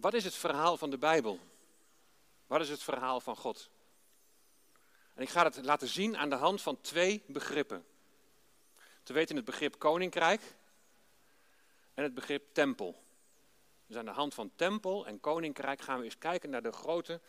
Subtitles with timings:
[0.00, 1.38] Wat is het verhaal van de Bijbel?
[2.46, 3.70] Wat is het verhaal van God?
[5.14, 7.86] En ik ga het laten zien aan de hand van twee begrippen.
[9.02, 10.40] Te weten het begrip koninkrijk
[11.94, 13.02] en het begrip tempel.
[13.86, 17.20] Dus aan de hand van tempel en koninkrijk gaan we eens kijken naar de grote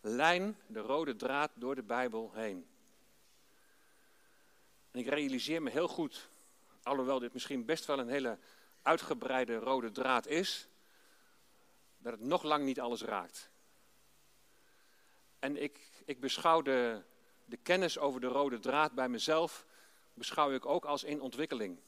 [0.00, 2.66] lijn, de rode draad door de Bijbel heen.
[4.90, 6.28] En ik realiseer me heel goed,
[6.82, 8.38] alhoewel dit misschien best wel een hele
[8.82, 10.68] uitgebreide rode draad is,
[12.02, 13.50] dat het nog lang niet alles raakt.
[15.38, 17.02] En ik, ik beschouw de,
[17.62, 19.66] kennis over de rode draad bij mezelf,
[20.14, 21.78] beschouw ik ook als in ontwikkeling.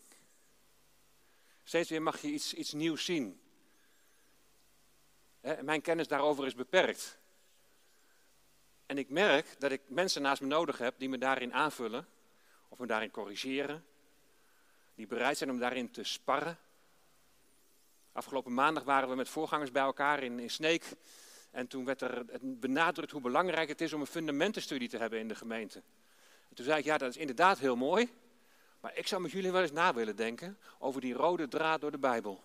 [1.64, 3.40] Steeds weer mag je iets, iets nieuws zien.
[5.60, 7.18] mijn kennis daarover is beperkt.
[8.86, 12.08] En ik merk dat ik mensen naast me nodig heb die me daarin aanvullen,
[12.68, 13.84] of me daarin corrigeren,
[14.94, 16.58] die bereid zijn om daarin te sparren.
[18.14, 20.84] Afgelopen maandag waren we met voorgangers bij elkaar in, in Sneek.
[21.50, 25.28] En toen werd er benadrukt hoe belangrijk het is om een fundamentenstudie te hebben in
[25.28, 25.82] de gemeente.
[26.48, 28.08] En toen zei ik, ja, dat is inderdaad heel mooi.
[28.80, 31.90] Maar ik zou met jullie wel eens na willen denken over die rode draad door
[31.90, 32.44] de Bijbel.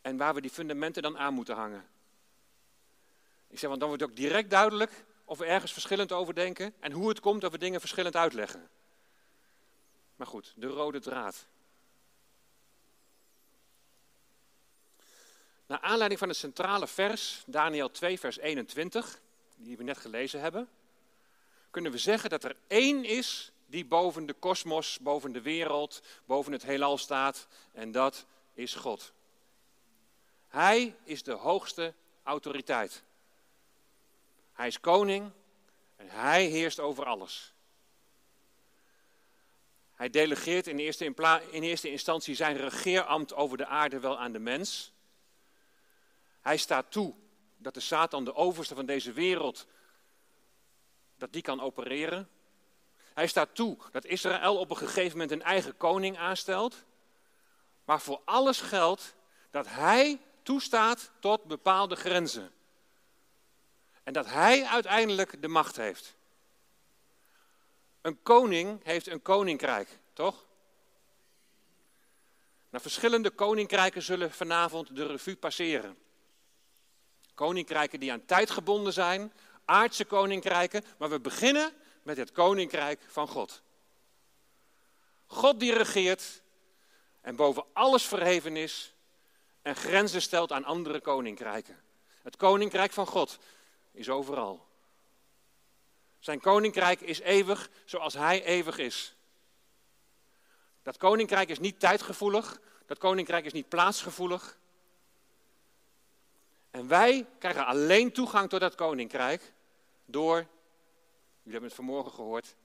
[0.00, 1.88] En waar we die fundamenten dan aan moeten hangen.
[3.48, 6.92] Ik zeg, want dan wordt ook direct duidelijk of we ergens verschillend over denken en
[6.92, 8.68] hoe het komt dat we dingen verschillend uitleggen.
[10.16, 11.46] Maar goed, de rode draad.
[15.66, 19.20] Naar aanleiding van het centrale vers, Daniel 2, vers 21,
[19.56, 20.68] die we net gelezen hebben,
[21.70, 26.52] kunnen we zeggen dat er één is die boven de kosmos, boven de wereld, boven
[26.52, 29.12] het heelal staat, en dat is God.
[30.48, 33.02] Hij is de hoogste autoriteit.
[34.52, 35.30] Hij is koning
[35.96, 37.52] en hij heerst over alles.
[39.94, 41.04] Hij delegeert in eerste,
[41.50, 44.92] in eerste instantie zijn regeerambt over de aarde wel aan de mens.
[46.46, 47.14] Hij staat toe
[47.56, 49.66] dat de Satan, de overste van deze wereld,
[51.16, 52.28] dat die kan opereren.
[53.14, 56.84] Hij staat toe dat Israël op een gegeven moment een eigen koning aanstelt.
[57.84, 59.14] Maar voor alles geldt
[59.50, 62.52] dat hij toestaat tot bepaalde grenzen.
[64.02, 66.16] En dat hij uiteindelijk de macht heeft.
[68.00, 70.46] Een koning heeft een koninkrijk, toch?
[72.70, 76.04] Nou, verschillende koninkrijken zullen vanavond de revue passeren.
[77.36, 79.32] Koninkrijken die aan tijd gebonden zijn,
[79.64, 83.62] aardse koninkrijken, maar we beginnen met het koninkrijk van God.
[85.26, 86.42] God die regeert
[87.20, 88.94] en boven alles verheven is
[89.62, 91.82] en grenzen stelt aan andere koninkrijken.
[92.22, 93.38] Het koninkrijk van God
[93.92, 94.66] is overal.
[96.18, 99.14] Zijn koninkrijk is eeuwig zoals hij eeuwig is.
[100.82, 104.58] Dat koninkrijk is niet tijdgevoelig, dat koninkrijk is niet plaatsgevoelig.
[106.76, 109.52] En wij krijgen alleen toegang tot dat koninkrijk
[110.04, 110.48] door, jullie
[111.42, 112.56] hebben het vanmorgen gehoord,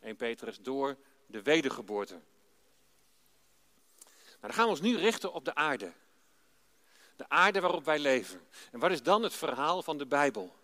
[0.00, 0.96] 1 Petrus, door
[1.26, 2.12] de wedergeboorte.
[2.12, 2.22] Nou,
[4.40, 5.92] dan gaan we ons nu richten op de aarde.
[7.16, 8.46] De aarde waarop wij leven.
[8.72, 10.56] En wat is dan het verhaal van de Bijbel?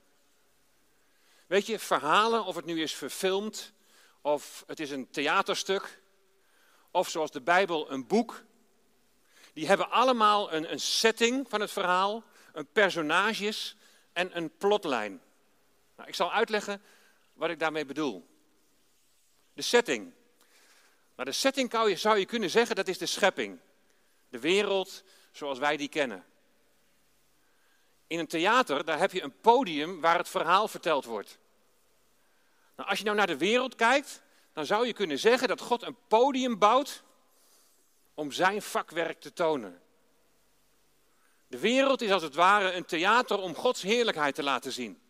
[1.47, 3.73] Weet je, verhalen, of het nu is verfilmd,
[4.21, 6.03] of het is een theaterstuk,
[6.91, 8.45] of zoals de Bijbel een boek,
[9.53, 13.77] die hebben allemaal een, een setting van het verhaal, een personages
[14.13, 15.21] en een plotlijn.
[15.97, 16.83] Nou, ik zal uitleggen
[17.33, 18.27] wat ik daarmee bedoel.
[19.53, 20.13] De setting.
[21.15, 23.61] Nou, de setting zou je kunnen zeggen dat is de schepping.
[24.29, 26.25] De wereld zoals wij die kennen.
[28.07, 31.39] In een theater, daar heb je een podium waar het verhaal verteld wordt.
[32.77, 34.23] Nou, als je nou naar de wereld kijkt,
[34.53, 37.03] dan zou je kunnen zeggen dat God een podium bouwt
[38.15, 39.83] om zijn vakwerk te tonen.
[41.55, 45.01] De wereld is als het ware een theater om Gods heerlijkheid te laten zien.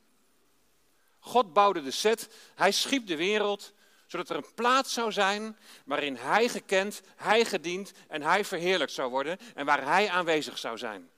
[1.18, 3.72] God bouwde de set, hij schiep de wereld,
[4.06, 9.10] zodat er een plaats zou zijn waarin hij gekend, hij gediend en hij verheerlijkt zou
[9.10, 11.10] worden en waar hij aanwezig zou zijn.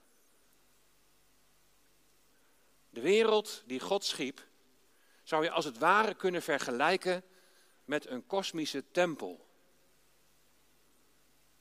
[2.91, 4.47] De wereld die God schiep,
[5.23, 7.25] zou je als het ware kunnen vergelijken
[7.85, 9.47] met een kosmische tempel.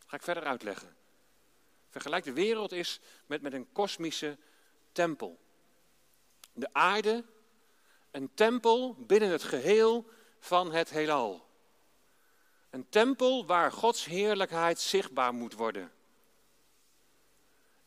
[0.05, 0.94] ga ik verder uitleggen.
[1.95, 4.37] Vergelijk de wereld is met, met een kosmische
[4.91, 5.39] tempel.
[6.53, 7.23] De aarde,
[8.11, 10.09] een tempel binnen het geheel
[10.39, 11.47] van het heelal.
[12.69, 15.91] Een tempel waar Gods heerlijkheid zichtbaar moet worden.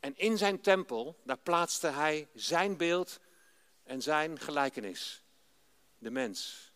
[0.00, 3.20] En in zijn tempel, daar plaatste hij zijn beeld
[3.82, 5.22] en zijn gelijkenis,
[5.98, 6.72] de mens.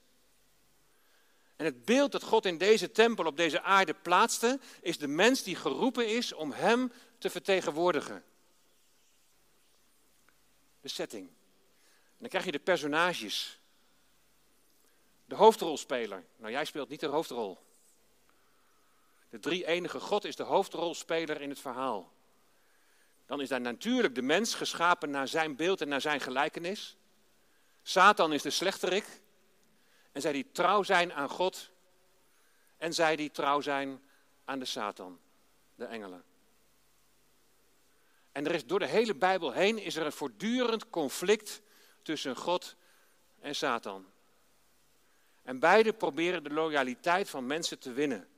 [1.56, 5.42] En het beeld dat God in deze tempel op deze aarde plaatste, is de mens
[5.42, 8.24] die geroepen is om hem te vertegenwoordigen.
[10.80, 11.30] de setting.
[12.18, 13.60] Dan krijg je de personages.
[15.24, 16.24] De hoofdrolspeler.
[16.36, 17.58] Nou, jij speelt niet de hoofdrol.
[19.28, 22.12] De drie enige God is de hoofdrolspeler in het verhaal.
[23.26, 26.96] Dan is daar natuurlijk de mens geschapen naar zijn beeld en naar zijn gelijkenis.
[27.82, 29.20] Satan is de slechterik.
[30.12, 31.70] En zij die trouw zijn aan God.
[32.76, 34.02] En zij die trouw zijn
[34.44, 35.20] aan de Satan,
[35.74, 36.24] de engelen.
[38.32, 41.62] En er is door de hele Bijbel heen is er een voortdurend conflict
[42.02, 42.76] tussen God
[43.40, 44.06] en Satan.
[45.42, 48.28] En beide proberen de loyaliteit van mensen te winnen.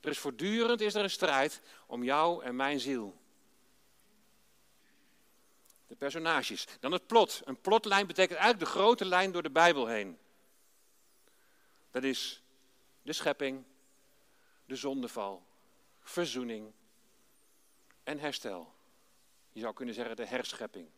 [0.00, 3.22] Er is voortdurend is er een strijd om jou en mijn ziel.
[5.86, 6.66] De personages.
[6.80, 7.40] Dan het plot.
[7.44, 10.18] Een plotlijn betekent eigenlijk de grote lijn door de Bijbel heen.
[11.90, 12.42] Dat is
[13.02, 13.64] de schepping,
[14.66, 15.46] de zondeval,
[16.00, 16.72] verzoening
[18.04, 18.74] en herstel.
[19.52, 20.88] Je zou kunnen zeggen de herschepping.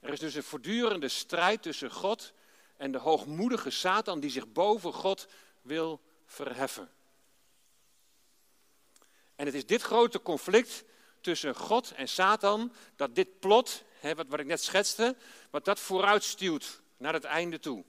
[0.00, 2.32] Er is dus een voortdurende strijd tussen God
[2.76, 5.26] en de hoogmoedige Satan die zich boven God
[5.62, 6.90] wil verheffen.
[9.36, 10.84] En het is dit grote conflict
[11.20, 15.16] tussen God en Satan dat dit plot, hè, wat, ik net schetste,
[15.50, 17.84] wat dat vooruitstuwt naar het einde toe.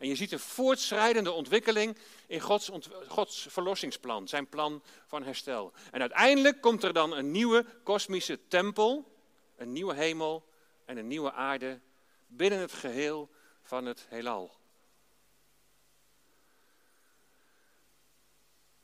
[0.00, 2.70] En je ziet een voortschrijdende ontwikkeling in Gods,
[3.08, 5.72] Gods verlossingsplan, zijn plan van herstel.
[5.90, 9.16] En uiteindelijk komt er dan een nieuwe kosmische tempel,
[9.56, 10.48] een nieuwe hemel
[10.84, 11.80] en een nieuwe aarde
[12.26, 13.30] binnen het geheel
[13.62, 14.58] van het heelal.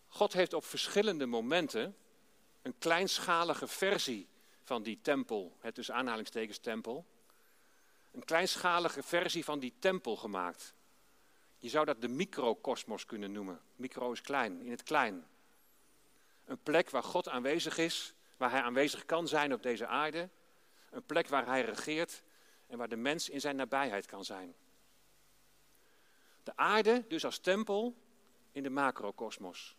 [0.08, 1.96] God heeft op verschillende momenten
[2.62, 4.28] een kleinschalige versie
[4.62, 7.06] van die tempel, het dus aanhalingstekens tempel,
[8.12, 10.75] een kleinschalige versie van die tempel gemaakt.
[11.66, 13.60] Je zou dat de microcosmos kunnen noemen.
[13.76, 15.26] Micro is klein, in het klein.
[16.44, 20.28] Een plek waar God aanwezig is, waar Hij aanwezig kan zijn op deze aarde.
[20.90, 22.22] Een plek waar Hij regeert
[22.66, 24.54] en waar de mens in zijn nabijheid kan zijn.
[26.42, 27.96] De aarde dus als tempel
[28.52, 29.76] in de macrocosmos.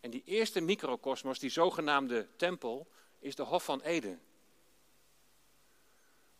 [0.00, 4.22] En die eerste microcosmos, die zogenaamde tempel, is de Hof van Eden.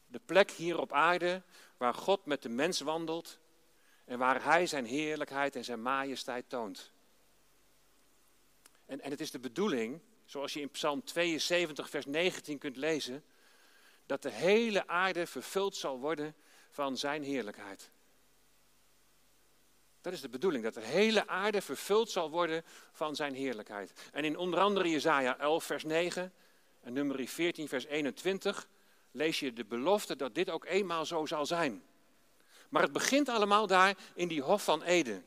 [0.06, 1.42] De plek hier op aarde
[1.76, 3.40] waar God met de mens wandelt
[4.12, 6.92] en waar Hij zijn heerlijkheid en zijn majesteit toont.
[8.86, 13.24] En, en het is de bedoeling, zoals je in Psalm 72, vers 19 kunt lezen,
[14.06, 16.34] dat de hele aarde vervuld zal worden
[16.70, 17.90] van Zijn heerlijkheid.
[20.00, 23.92] Dat is de bedoeling, dat de hele aarde vervuld zal worden van zijn heerlijkheid.
[24.12, 26.32] En in onder andere Jezaja 11 vers 9
[26.80, 28.68] en nummer 14 vers 21
[29.10, 31.82] lees je de belofte dat dit ook eenmaal zo zal zijn.
[32.72, 35.24] Maar het begint allemaal daar in die Hof van Eden.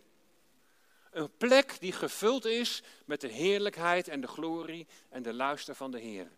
[1.12, 5.92] Een plek die gevuld is met de heerlijkheid en de glorie en de luister van
[5.92, 6.32] de Heer.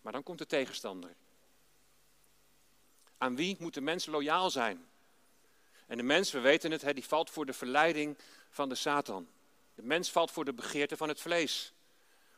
[0.00, 1.14] Maar dan komt de tegenstander.
[3.18, 4.88] Aan wie moet de mens loyaal zijn?
[5.86, 8.18] En de mens, we weten het, die valt voor de verleiding
[8.50, 9.28] van de Satan.
[9.74, 11.72] De mens valt voor de begeerte van het vlees.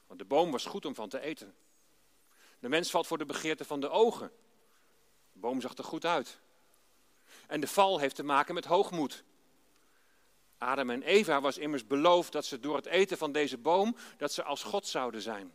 [0.06, 1.54] Want de boom was goed om van te eten.
[2.58, 4.32] De mens valt voor de begeerte van de ogen.
[5.32, 6.42] De boom zag er goed uit.
[7.46, 9.24] En de val heeft te maken met hoogmoed.
[10.58, 14.32] Adam en Eva was immers beloofd dat ze door het eten van deze boom, dat
[14.32, 15.54] ze als God zouden zijn.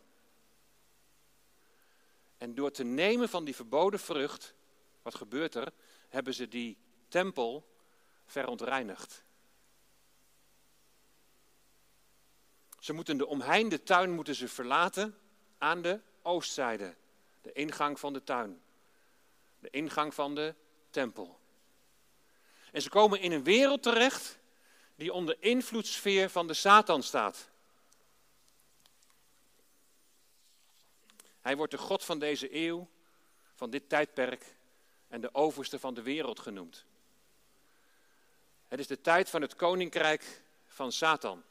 [2.38, 4.54] En door te nemen van die verboden vrucht,
[5.02, 5.72] wat gebeurt er?
[6.08, 6.78] Hebben ze die
[7.08, 7.74] tempel
[8.26, 9.24] verontreinigd.
[12.78, 15.18] Ze moeten de omheinde tuin moeten ze verlaten
[15.58, 16.96] aan de oostzijde.
[17.42, 18.62] De ingang van de tuin.
[19.58, 20.54] De ingang van de
[20.90, 21.39] tempel.
[22.72, 24.38] En ze komen in een wereld terecht
[24.94, 27.48] die onder invloedssfeer van de Satan staat.
[31.40, 32.88] Hij wordt de God van deze eeuw,
[33.54, 34.54] van dit tijdperk
[35.08, 36.84] en de overste van de wereld genoemd.
[38.68, 41.42] Het is de tijd van het koninkrijk van Satan.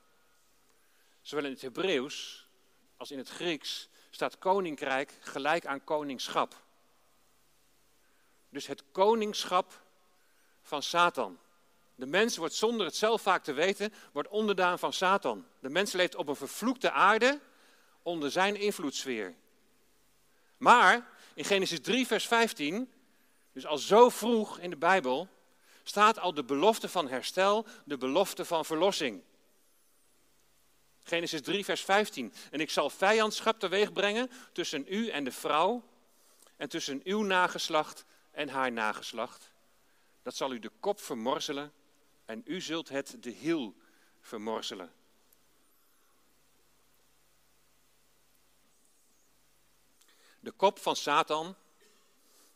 [1.21, 2.47] Zowel in het Hebreeuws
[2.97, 6.63] als in het Grieks staat koninkrijk gelijk aan koningschap.
[8.49, 9.81] Dus het koningschap
[10.69, 11.39] van Satan.
[11.95, 15.45] De mens wordt zonder het zelf vaak te weten, wordt onderdaan van Satan.
[15.59, 17.39] De mens leeft op een vervloekte aarde
[18.01, 19.35] onder zijn invloedssfeer.
[20.57, 22.91] Maar in Genesis 3, vers 15,
[23.53, 25.27] dus al zo vroeg in de Bijbel,
[25.83, 29.21] staat al de belofte van herstel, de belofte van verlossing.
[31.03, 32.33] Genesis 3, vers 15.
[32.51, 35.83] En ik zal vijandschap teweeg brengen tussen u en de vrouw,
[36.57, 39.51] en tussen uw nageslacht en haar nageslacht.
[40.29, 41.73] Dat zal u de kop vermorzelen,
[42.25, 43.75] en u zult het de hiel
[44.21, 44.93] vermorzelen.
[50.39, 51.55] De kop van Satan,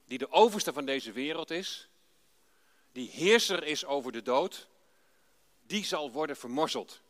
[0.06, 1.90] die de overste van deze wereld is,
[2.92, 4.68] die heerser is over de dood,
[5.62, 7.02] die zal worden vermorzeld.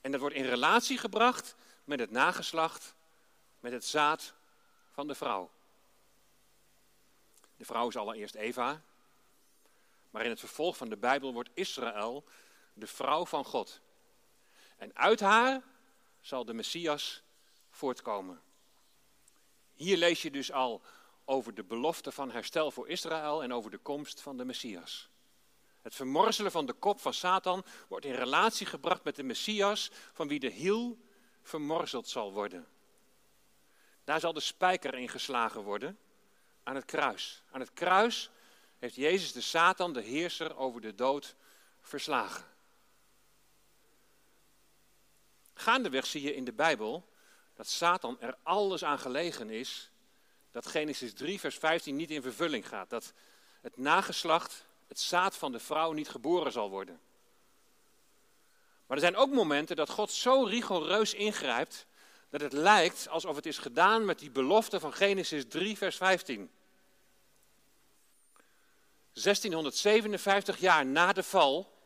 [0.00, 2.94] En dat wordt in relatie gebracht met het nageslacht,
[3.60, 4.34] met het zaad
[4.90, 5.50] van de vrouw.
[7.62, 8.82] De vrouw is allereerst Eva,
[10.10, 12.24] maar in het vervolg van de Bijbel wordt Israël
[12.72, 13.80] de vrouw van God.
[14.76, 15.62] En uit haar
[16.20, 17.22] zal de Messias
[17.70, 18.42] voortkomen.
[19.74, 20.82] Hier lees je dus al
[21.24, 25.08] over de belofte van herstel voor Israël en over de komst van de Messias.
[25.82, 30.28] Het vermorzelen van de kop van Satan wordt in relatie gebracht met de Messias, van
[30.28, 30.98] wie de hiel
[31.42, 32.66] vermorzeld zal worden.
[34.04, 35.98] Daar zal de spijker in geslagen worden
[36.62, 37.42] aan het kruis.
[37.50, 38.30] Aan het kruis
[38.78, 41.34] heeft Jezus de Satan, de heerser over de dood,
[41.80, 42.44] verslagen.
[45.54, 47.08] Gaandeweg zie je in de Bijbel
[47.54, 49.90] dat Satan er alles aan gelegen is
[50.50, 52.90] dat Genesis 3, vers 15 niet in vervulling gaat.
[52.90, 53.12] Dat
[53.60, 57.00] het nageslacht, het zaad van de vrouw niet geboren zal worden.
[58.86, 61.86] Maar er zijn ook momenten dat God zo rigoureus ingrijpt
[62.32, 66.50] dat het lijkt alsof het is gedaan met die belofte van Genesis 3, vers 15.
[69.12, 71.78] 1657 jaar na de val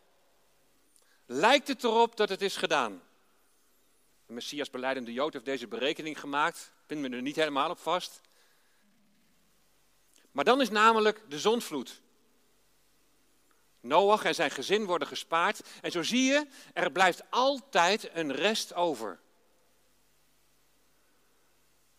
[1.26, 3.02] lijkt het erop dat het is gedaan.
[4.26, 6.72] De Messias beleidende Jood heeft deze berekening gemaakt.
[6.86, 8.20] Pin me er niet helemaal op vast.
[10.30, 12.00] Maar dan is namelijk de zondvloed.
[13.80, 15.60] Noach en zijn gezin worden gespaard.
[15.82, 19.24] En zo zie je, er blijft altijd een rest over.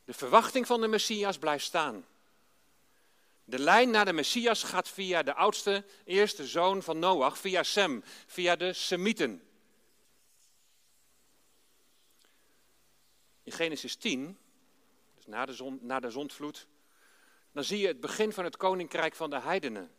[0.08, 2.06] De verwachting van de Messias blijft staan.
[3.44, 8.04] De lijn naar de Messias gaat via de oudste, eerste zoon van Noach, via Sem,
[8.26, 9.44] via de Semieten.
[13.44, 14.38] In Genesis 10,
[15.16, 16.68] dus na de, na de zondvloed,
[17.52, 19.92] dan zie je het begin van het koninkrijk van de heidenen.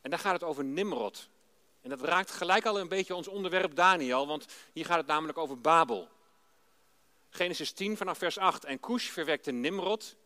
[0.00, 1.28] En daar gaat het over Nimrod.
[1.80, 5.38] En dat raakt gelijk al een beetje ons onderwerp Daniel, want hier gaat het namelijk
[5.38, 6.08] over Babel.
[7.30, 8.64] Genesis 10 vanaf vers 8.
[8.64, 10.16] En Cush verwekte Nimrod,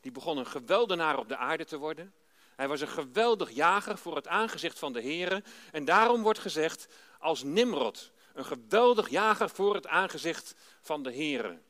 [0.00, 2.14] die begon een geweldenaar op de aarde te worden.
[2.56, 5.44] Hij was een geweldig jager voor het aangezicht van de Heeren.
[5.72, 11.62] En daarom wordt gezegd, als Nimrod, een geweldig jager voor het aangezicht van de Heeren.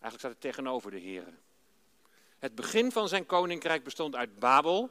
[0.00, 1.38] Eigenlijk staat het tegenover de Heeren.
[2.38, 4.90] Het begin van zijn koninkrijk bestond uit Babel,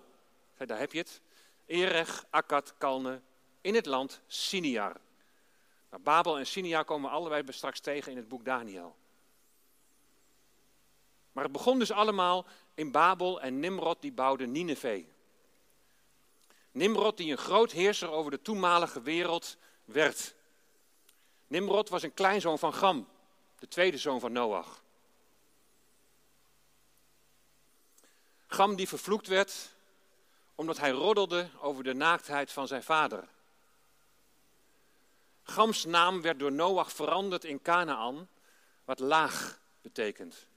[0.57, 1.21] daar heb je het,
[1.65, 3.21] Erech, Akkad, Kalne,
[3.61, 4.95] in het land Siniar.
[5.93, 8.95] Maar Babel en Siniar komen allebei straks tegen in het boek Daniel.
[11.31, 15.05] Maar het begon dus allemaal in Babel en Nimrod die bouwde Nineveh.
[16.71, 20.35] Nimrod die een groot heerser over de toenmalige wereld werd.
[21.47, 23.07] Nimrod was een kleinzoon van Gam,
[23.59, 24.83] de tweede zoon van Noach.
[28.47, 29.73] Gam die vervloekt werd
[30.55, 33.27] omdat hij roddelde over de naaktheid van zijn vader.
[35.43, 38.29] Gams naam werd door Noach veranderd in Canaan,
[38.85, 40.47] wat laag betekent.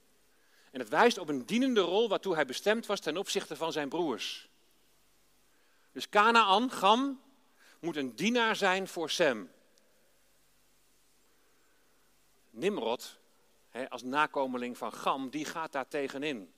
[0.71, 3.89] En het wijst op een dienende rol waartoe hij bestemd was ten opzichte van zijn
[3.89, 4.49] broers.
[5.91, 7.21] Dus Canaan, Gam,
[7.79, 9.51] moet een dienaar zijn voor Sem.
[12.49, 13.19] Nimrod,
[13.89, 16.53] als nakomeling van Gam, die gaat daar tegenin.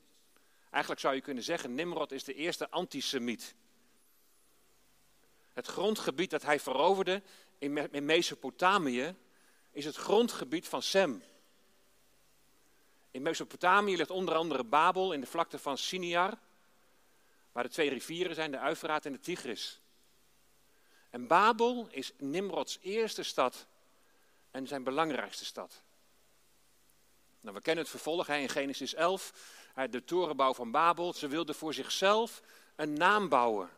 [0.70, 3.56] Eigenlijk zou je kunnen zeggen, Nimrod is de eerste antisemiet.
[5.54, 7.22] Het grondgebied dat hij veroverde
[7.60, 9.16] in Mesopotamië
[9.72, 11.24] is het grondgebied van Sem.
[13.12, 16.38] In Mesopotamië ligt onder andere Babel in de vlakte van Siniar,
[17.51, 19.82] waar de twee rivieren zijn, de Uifraat en de Tigris.
[21.10, 23.68] En Babel is Nimrods eerste stad
[24.51, 25.82] en zijn belangrijkste stad.
[27.42, 29.34] Nou, we kennen het vervolg in Genesis 11,
[29.89, 31.13] de torenbouw van Babel.
[31.13, 32.42] Ze wilden voor zichzelf
[32.75, 33.70] een naam bouwen.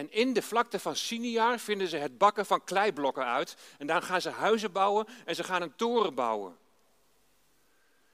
[0.00, 3.56] En in de vlakte van Siniar vinden ze het bakken van kleiblokken uit.
[3.78, 6.58] En daar gaan ze huizen bouwen en ze gaan een toren bouwen.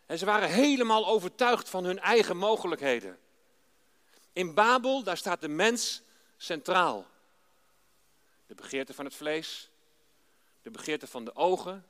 [0.07, 3.19] En ze waren helemaal overtuigd van hun eigen mogelijkheden.
[4.33, 6.02] In Babel, daar staat de mens
[6.37, 7.07] centraal.
[8.47, 9.71] De begeerte van het vlees,
[10.62, 11.87] de begeerte van de ogen,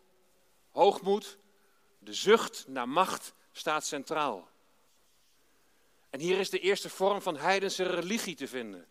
[0.71, 1.39] hoogmoed,
[1.99, 4.49] de zucht naar macht staat centraal.
[6.11, 8.87] En hier is de eerste vorm van heidense religie te vinden.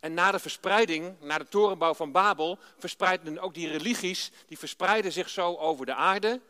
[0.00, 5.12] En na de verspreiding, na de torenbouw van Babel, verspreidden ook die religies, die verspreiden
[5.12, 6.40] zich zo over de aarde.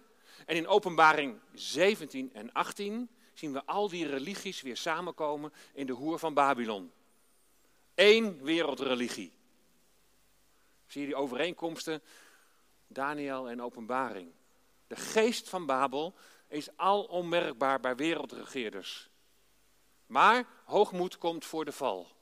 [0.46, 5.92] En in openbaring 17 en 18 zien we al die religies weer samenkomen in de
[5.92, 6.92] hoer van Babylon.
[7.94, 9.32] Eén wereldreligie.
[10.86, 12.02] Zie je die overeenkomsten?
[12.86, 14.30] Daniel en openbaring.
[14.86, 16.14] De geest van Babel
[16.48, 19.08] is al onmerkbaar bij wereldregeerders.
[20.06, 22.17] Maar hoogmoed komt voor de val.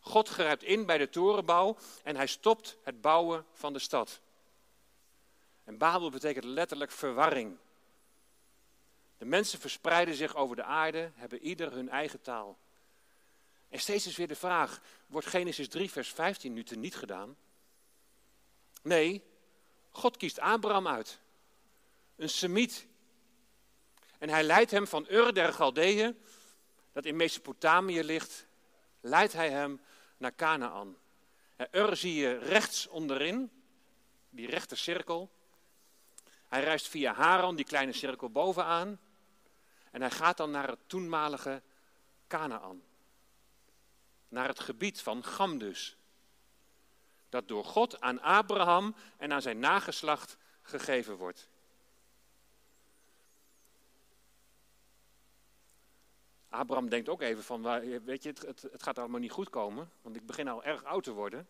[0.00, 4.20] God grijpt in bij de torenbouw en hij stopt het bouwen van de stad.
[5.64, 7.56] En Babel betekent letterlijk verwarring.
[9.18, 12.58] De mensen verspreiden zich over de aarde, hebben ieder hun eigen taal.
[13.68, 17.36] En steeds is weer de vraag, wordt Genesis 3 vers 15 nu niet gedaan?
[18.82, 19.24] Nee,
[19.90, 21.20] God kiest Abraham uit.
[22.16, 22.86] Een Semiet.
[24.18, 26.18] En hij leidt hem van Ur der Galdeeën,
[26.92, 28.46] dat in Mesopotamië ligt,
[29.00, 29.80] leidt hij hem
[30.20, 30.96] naar Canaan.
[31.72, 33.50] Ur zie je rechts onderin,
[34.30, 35.30] die rechte cirkel.
[36.48, 39.00] Hij reist via Haran, die kleine cirkel bovenaan.
[39.90, 41.62] En hij gaat dan naar het toenmalige
[42.26, 42.82] Canaan.
[44.28, 45.96] Naar het gebied van Gamdus.
[47.28, 51.49] Dat door God aan Abraham en aan zijn nageslacht gegeven wordt.
[56.50, 57.62] Abraham denkt ook even van,
[58.04, 61.04] weet je, het, het, gaat allemaal niet goed komen, want ik begin al erg oud
[61.04, 61.48] te worden.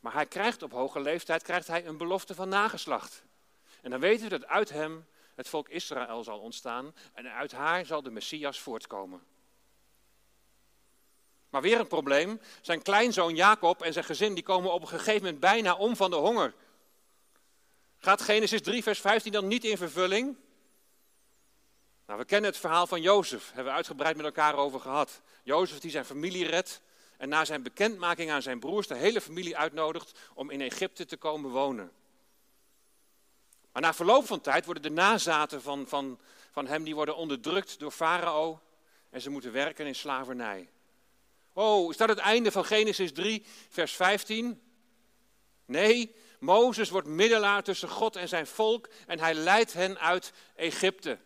[0.00, 3.24] Maar hij krijgt op hoge leeftijd krijgt hij een belofte van nageslacht.
[3.82, 7.86] En dan weten we dat uit hem het volk Israël zal ontstaan en uit haar
[7.86, 9.22] zal de Messias voortkomen.
[11.50, 12.40] Maar weer een probleem.
[12.60, 16.10] Zijn kleinzoon Jacob en zijn gezin die komen op een gegeven moment bijna om van
[16.10, 16.54] de honger.
[17.98, 20.36] Gaat Genesis 3, vers 15 dan niet in vervulling?
[22.08, 25.20] Nou, we kennen het verhaal van Jozef, hebben we uitgebreid met elkaar over gehad.
[25.42, 26.80] Jozef die zijn familie redt
[27.16, 31.16] en na zijn bekendmaking aan zijn broers de hele familie uitnodigt om in Egypte te
[31.16, 31.92] komen wonen.
[33.72, 37.78] Maar na verloop van tijd worden de nazaten van, van, van hem die worden onderdrukt
[37.78, 38.60] door Farao
[39.10, 40.68] en ze moeten werken in slavernij.
[41.52, 44.62] Oh, is dat het einde van Genesis 3, vers 15?
[45.64, 51.18] Nee, Mozes wordt middelaar tussen God en zijn volk en hij leidt hen uit Egypte.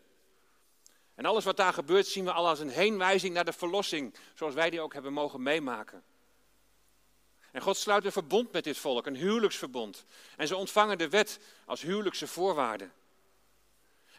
[1.22, 4.54] En alles wat daar gebeurt zien we al als een heenwijzing naar de verlossing, zoals
[4.54, 6.02] wij die ook hebben mogen meemaken.
[7.50, 10.04] En God sluit een verbond met dit volk, een huwelijksverbond.
[10.36, 12.88] En ze ontvangen de wet als huwelijkse voorwaarde.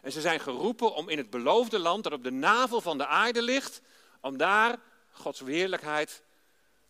[0.02, 3.06] En ze zijn geroepen om in het beloofde land dat op de navel van de
[3.06, 3.80] aarde ligt,
[4.20, 4.78] om daar
[5.10, 6.22] Gods heerlijkheid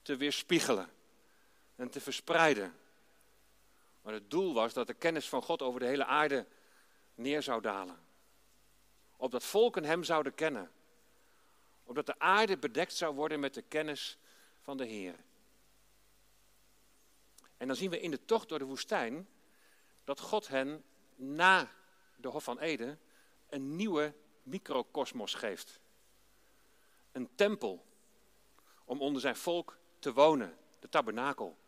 [0.02, 0.90] te weerspiegelen
[1.76, 2.76] en te verspreiden.
[4.02, 6.46] Maar het doel was dat de kennis van God over de hele aarde
[7.14, 8.03] neer zou dalen
[9.16, 10.70] opdat volken hem zouden kennen.
[11.84, 14.18] Opdat de aarde bedekt zou worden met de kennis
[14.60, 15.16] van de Heer.
[17.56, 19.28] En dan zien we in de tocht door de woestijn
[20.04, 21.70] dat God hen na
[22.16, 23.00] de Hof van Eden
[23.48, 25.80] een nieuwe microcosmos geeft.
[27.12, 27.84] Een tempel
[28.84, 31.58] om onder zijn volk te wonen, de tabernakel.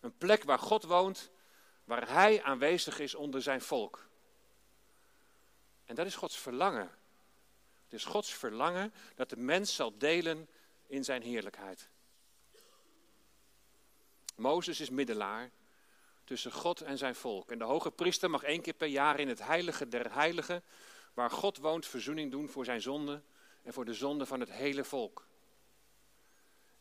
[0.00, 1.30] Een plek waar God woont,
[1.84, 4.08] waar Hij aanwezig is onder zijn volk.
[5.84, 6.90] En dat is Gods verlangen.
[7.84, 10.48] Het is Gods verlangen dat de mens zal delen
[10.86, 11.88] in zijn heerlijkheid.
[14.36, 15.50] Mozes is middelaar
[16.24, 17.50] tussen God en zijn volk.
[17.50, 20.62] En de hoge priester mag één keer per jaar in het heilige der heiligen,
[21.14, 23.22] waar God woont, verzoening doen voor zijn zonde
[23.62, 25.26] en voor de zonde van het hele volk.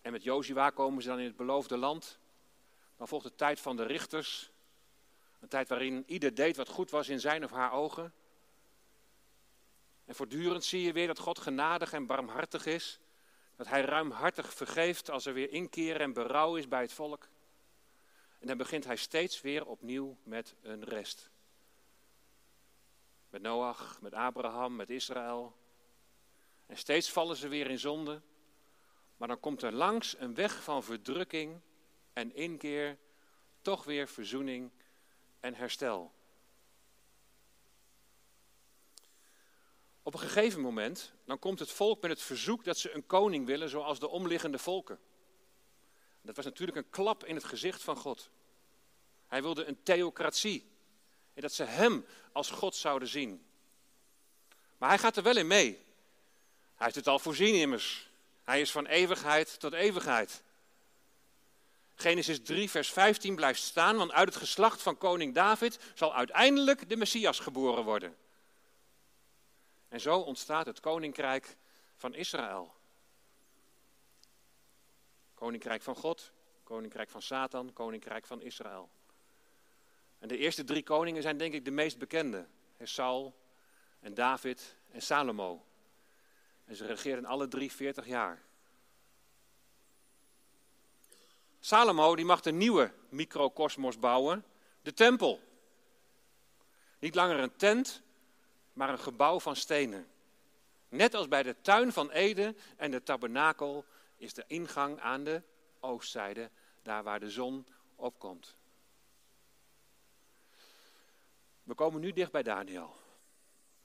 [0.02, 2.20] En met Jozua komen ze dan in het beloofde land.
[2.98, 4.52] Dan volgt de tijd van de richters.
[5.40, 8.14] Een tijd waarin ieder deed wat goed was in zijn of haar ogen.
[10.14, 13.00] En voortdurend zie je weer dat God genadig en barmhartig is.
[13.56, 17.30] Dat hij ruimhartig vergeeft als er weer inkeer en berouw is bij het volk.
[18.40, 21.30] En dan begint hij steeds weer opnieuw met een rest.
[23.30, 25.56] Met Noach, met Abraham, met Israël.
[26.66, 28.22] En steeds vallen ze weer in zonde.
[29.18, 31.62] Maar dan komt er langs een weg van verdrukking
[32.14, 32.98] en inkeer
[33.62, 34.72] toch weer verzoening
[35.40, 36.14] en herstel.
[40.04, 43.46] Op een gegeven moment, dan komt het volk met het verzoek dat ze een koning
[43.46, 45.00] willen zoals de omliggende volken.
[46.22, 48.30] Dat was natuurlijk een klap in het gezicht van God.
[49.28, 50.72] Hij wilde een theocratie.
[51.34, 53.46] En dat ze hem als God zouden zien.
[54.78, 55.72] Maar hij gaat er wel in mee.
[56.76, 58.10] Hij heeft het al voorzien immers.
[58.44, 60.44] Hij is van eeuwigheid tot eeuwigheid.
[61.96, 66.90] Genesis 3, vers 15 blijft staan, want uit het geslacht van koning David zal uiteindelijk
[66.90, 68.16] de Messias geboren worden.
[69.94, 71.58] En zo ontstaat het koninkrijk
[71.96, 72.76] van Israël.
[75.34, 76.32] Koninkrijk van God,
[76.64, 78.90] koninkrijk van Satan, koninkrijk van Israël.
[80.20, 82.48] En de eerste drie koningen zijn denk ik de meest bekende.
[82.84, 83.36] Saul
[84.00, 85.66] en David en Salomo.
[86.66, 88.42] En ze regeerden alle drie 40 jaar.
[91.60, 94.46] Salomo die mag een nieuwe microcosmos bouwen,
[94.82, 95.42] de tempel.
[97.00, 98.04] Niet langer een tent,
[98.74, 100.08] maar een gebouw van stenen.
[100.90, 103.86] Net als bij de tuin van Eden en de tabernakel
[104.18, 105.42] is de ingang aan de
[105.80, 106.50] oostzijde,
[106.82, 108.56] daar waar de zon opkomt.
[111.64, 112.96] We komen nu dicht bij Daniel.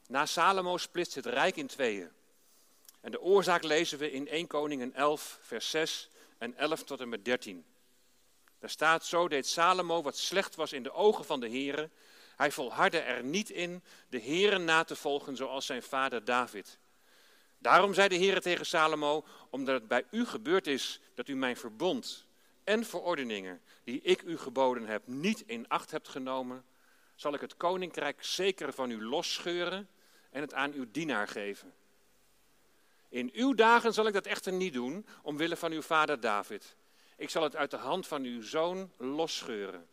[0.07, 2.11] Na Salomo splitst het rijk in tweeën.
[3.01, 7.09] En de oorzaak lezen we in 1 Koningen 11, vers 6 en 11 tot en
[7.09, 7.64] met 13.
[8.59, 11.92] Daar staat, zo deed Salomo wat slecht was in de ogen van de heren.
[12.38, 16.79] Hij volhardde er niet in de heren na te volgen zoals zijn vader David.
[17.59, 21.57] Daarom zei de Heer tegen Salomo, omdat het bij u gebeurd is dat u mijn
[21.57, 22.27] verbond
[22.64, 26.64] en verordeningen die ik u geboden heb niet in acht hebt genomen,
[27.14, 29.88] zal ik het koninkrijk zeker van u losscheuren
[30.31, 31.74] en het aan uw dienaar geven.
[33.09, 36.77] In uw dagen zal ik dat echter niet doen, omwille van uw vader David.
[37.16, 39.88] Ik zal het uit de hand van uw zoon losscheuren.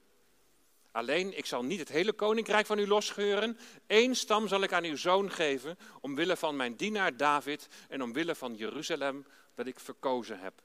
[0.95, 3.57] Alleen, ik zal niet het hele koninkrijk van u losscheuren.
[3.87, 8.35] Eén stam zal ik aan uw zoon geven, omwille van mijn dienaar David en omwille
[8.35, 10.61] van Jeruzalem dat ik verkozen heb.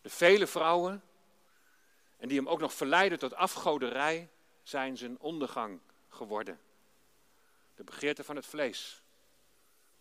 [0.00, 1.02] De vele vrouwen,
[2.16, 4.30] en die hem ook nog verleiden tot afgoderij,
[4.62, 6.60] zijn zijn ondergang geworden.
[7.74, 9.02] De begeerte van het vlees,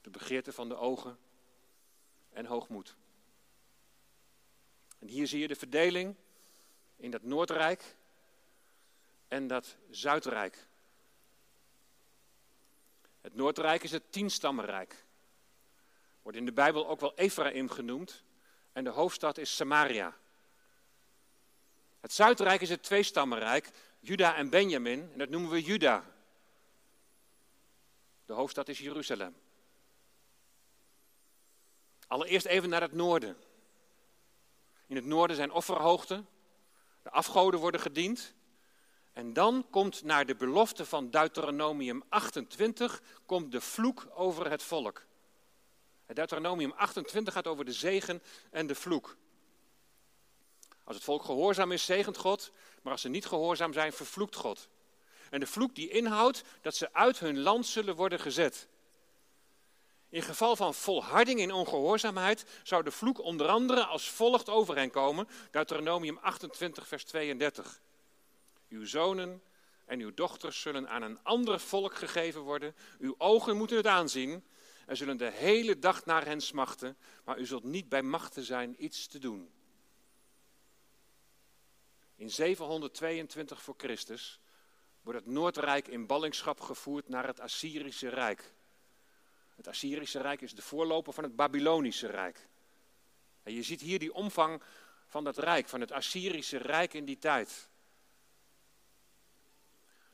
[0.01, 1.17] de begeerte van de ogen
[2.29, 2.95] en hoogmoed.
[4.99, 6.15] En hier zie je de verdeling
[6.95, 7.95] in dat Noordrijk
[9.27, 10.67] en dat Zuidrijk.
[13.21, 15.05] Het Noordrijk is het tienstammenrijk.
[16.21, 18.23] Wordt in de Bijbel ook wel Ephraim genoemd.
[18.73, 20.17] En de hoofdstad is Samaria.
[21.99, 25.09] Het Zuidrijk is het tweestammenrijk, Juda en Benjamin.
[25.11, 26.03] En dat noemen we Juda.
[28.25, 29.35] De hoofdstad is Jeruzalem.
[32.07, 33.37] Allereerst even naar het noorden.
[34.87, 36.27] In het noorden zijn offerhoogten.
[37.05, 38.33] De afgoden worden gediend.
[39.13, 45.05] En dan komt naar de belofte van Deuteronomium 28, komt de vloek over het volk.
[46.05, 49.17] Deuteronomium 28 gaat over de zegen en de vloek.
[50.83, 54.69] Als het volk gehoorzaam is, zegent God, maar als ze niet gehoorzaam zijn, vervloekt God.
[55.29, 58.67] En de vloek die inhoudt dat ze uit hun land zullen worden gezet.
[60.15, 64.91] In geval van volharding in ongehoorzaamheid zou de vloek onder andere als volgt over hen
[64.91, 65.27] komen.
[65.51, 67.81] Deuteronomium 28, vers 32.
[68.69, 69.41] Uw zonen
[69.85, 72.75] en uw dochters zullen aan een ander volk gegeven worden.
[72.99, 74.43] Uw ogen moeten het aanzien
[74.85, 78.83] en zullen de hele dag naar hen smachten, maar u zult niet bij machten zijn
[78.83, 79.51] iets te doen.
[82.15, 84.39] In 722 voor Christus
[85.01, 88.53] wordt het Noordrijk in ballingschap gevoerd naar het Assyrische Rijk.
[89.55, 92.47] Het Assyrische Rijk is de voorloper van het Babylonische Rijk.
[93.43, 94.61] En je ziet hier die omvang
[95.07, 97.69] van dat rijk, van het Assyrische Rijk in die tijd.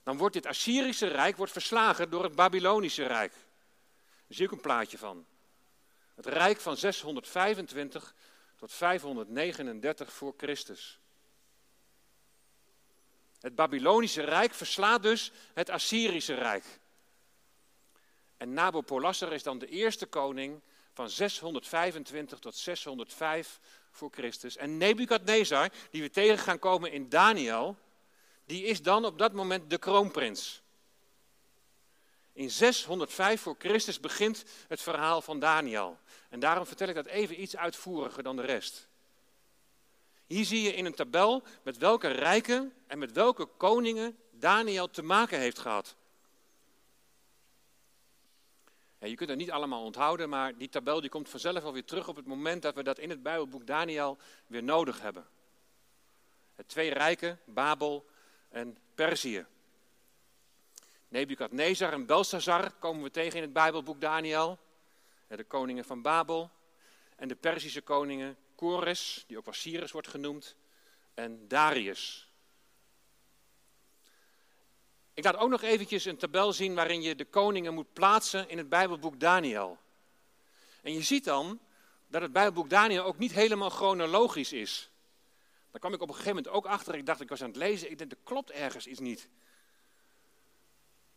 [0.03, 3.31] Dan wordt dit Assyrische Rijk wordt verslagen door het Babylonische Rijk.
[3.31, 5.25] Daar zie ik een plaatje van.
[6.15, 8.15] Het Rijk van 625
[8.55, 10.99] tot 539 voor Christus.
[13.39, 16.79] Het Babylonische Rijk verslaat dus het Assyrische Rijk.
[18.41, 20.61] En Nabopolassar is dan de eerste koning
[20.93, 23.59] van 625 tot 605
[23.91, 24.57] voor Christus.
[24.57, 27.77] En Nebukadnezar, die we tegen gaan komen in Daniel,
[28.45, 30.61] die is dan op dat moment de kroonprins.
[32.33, 35.97] In 605 voor Christus begint het verhaal van Daniel.
[36.29, 38.87] En daarom vertel ik dat even iets uitvoeriger dan de rest.
[40.27, 45.01] Hier zie je in een tabel met welke rijken en met welke koningen Daniel te
[45.01, 45.95] maken heeft gehad.
[49.01, 52.07] Ja, je kunt het niet allemaal onthouden, maar die tabel die komt vanzelf alweer terug
[52.07, 55.27] op het moment dat we dat in het Bijbelboek Daniel weer nodig hebben.
[56.55, 58.09] Het twee rijken, Babel
[58.49, 59.45] en Perzië.
[61.07, 64.59] Nebukadnezar en Belshazzar komen we tegen in het Bijbelboek Daniel.
[65.27, 66.49] De koningen van Babel.
[67.15, 70.55] En de Perzische koningen Kores, die ook wel Cyrus wordt genoemd.
[71.13, 72.30] En Darius.
[75.13, 78.57] Ik laat ook nog eventjes een tabel zien waarin je de koningen moet plaatsen in
[78.57, 79.77] het Bijbelboek Daniel.
[80.81, 81.59] En je ziet dan
[82.07, 84.89] dat het Bijbelboek Daniel ook niet helemaal chronologisch is.
[85.71, 86.95] Daar kwam ik op een gegeven moment ook achter.
[86.95, 87.91] Ik dacht, ik was aan het lezen.
[87.91, 89.27] Ik denk, er klopt ergens iets niet.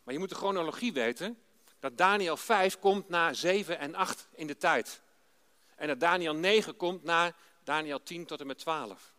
[0.03, 1.39] Maar je moet de chronologie weten.
[1.79, 5.01] Dat Daniel 5 komt na 7 en 8 in de tijd.
[5.75, 9.13] En dat Daniel 9 komt na Daniel 10 tot en met 12.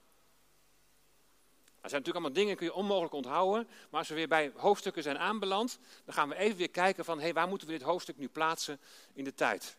[1.87, 3.69] Er zijn natuurlijk allemaal dingen, kun je onmogelijk onthouden.
[3.91, 7.21] Maar als we weer bij hoofdstukken zijn aanbeland, dan gaan we even weer kijken van,
[7.21, 8.81] hey, waar moeten we dit hoofdstuk nu plaatsen
[9.13, 9.77] in de tijd?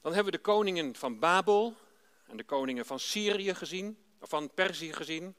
[0.00, 1.76] Dan hebben we de koningen van Babel
[2.26, 5.34] en de koningen van Syrië gezien, of van Perzië gezien.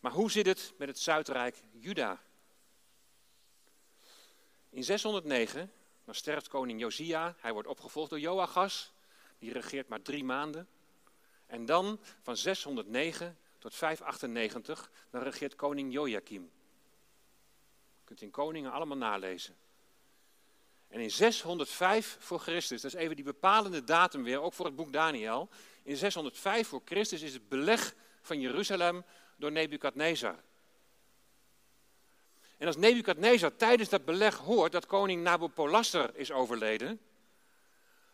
[0.00, 2.22] Maar hoe zit het met het Zuidrijk Juda?
[4.70, 5.72] In 609,
[6.04, 7.36] dan sterft koning Josia.
[7.38, 8.92] Hij wordt opgevolgd door Joachas.
[9.38, 10.68] Die regeert maar drie maanden.
[11.52, 16.50] En dan van 609 tot 598, dan regeert koning Joachim.
[18.04, 19.56] kunt in Koningen allemaal nalezen.
[20.88, 24.76] En in 605 voor Christus, dat is even die bepalende datum weer, ook voor het
[24.76, 25.48] boek Daniel.
[25.82, 29.04] In 605 voor Christus is het beleg van Jeruzalem
[29.36, 30.42] door Nebukadnezar.
[32.58, 37.00] En als Nebukadnezar tijdens dat beleg hoort dat koning Nabopolassar is overleden,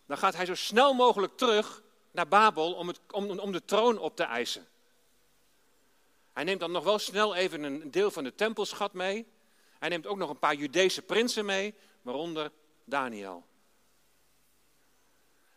[0.07, 3.99] dan gaat hij zo snel mogelijk terug naar Babel om, het, om, om de troon
[3.99, 4.67] op te eisen.
[6.33, 9.27] Hij neemt dan nog wel snel even een deel van de tempelschat mee.
[9.79, 12.53] Hij neemt ook nog een paar Judese prinsen mee, waaronder
[12.85, 13.47] Daniel.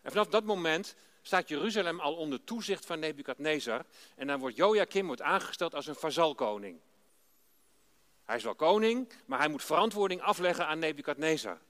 [0.01, 3.85] En vanaf dat moment staat Jeruzalem al onder toezicht van Nebukadnezar.
[4.15, 6.79] En dan wordt Joachim wordt aangesteld als een vazalkoning.
[8.23, 11.61] Hij is wel koning, maar hij moet verantwoording afleggen aan Nebukadnezar.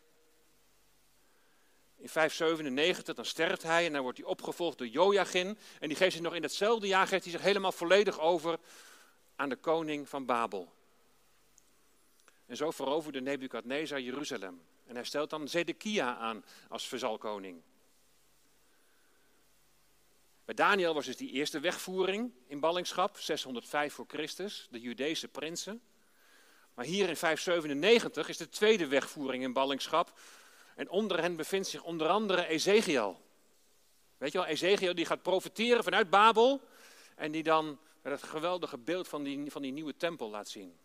[2.02, 5.58] In 597 dan sterft hij en dan wordt hij opgevolgd door Joachim.
[5.80, 8.60] En die geeft zich nog in hetzelfde jaar geeft hij zich helemaal volledig over
[9.36, 10.74] aan de koning van Babel.
[12.46, 14.62] En zo veroverde Nebukadnezar Jeruzalem.
[14.88, 17.62] En hij stelt dan Zedekia aan als verzalkoning.
[20.46, 25.82] Bij Daniel was dus die eerste wegvoering in ballingschap, 605 voor Christus, de Judese prinsen.
[26.74, 30.20] Maar hier in 597 is de tweede wegvoering in ballingschap.
[30.76, 33.22] En onder hen bevindt zich onder andere Ezekiel.
[34.18, 36.62] Weet je wel, Ezekiel die gaat profiteren vanuit Babel.
[37.16, 40.78] En die dan het geweldige beeld van die, van die nieuwe tempel laat zien.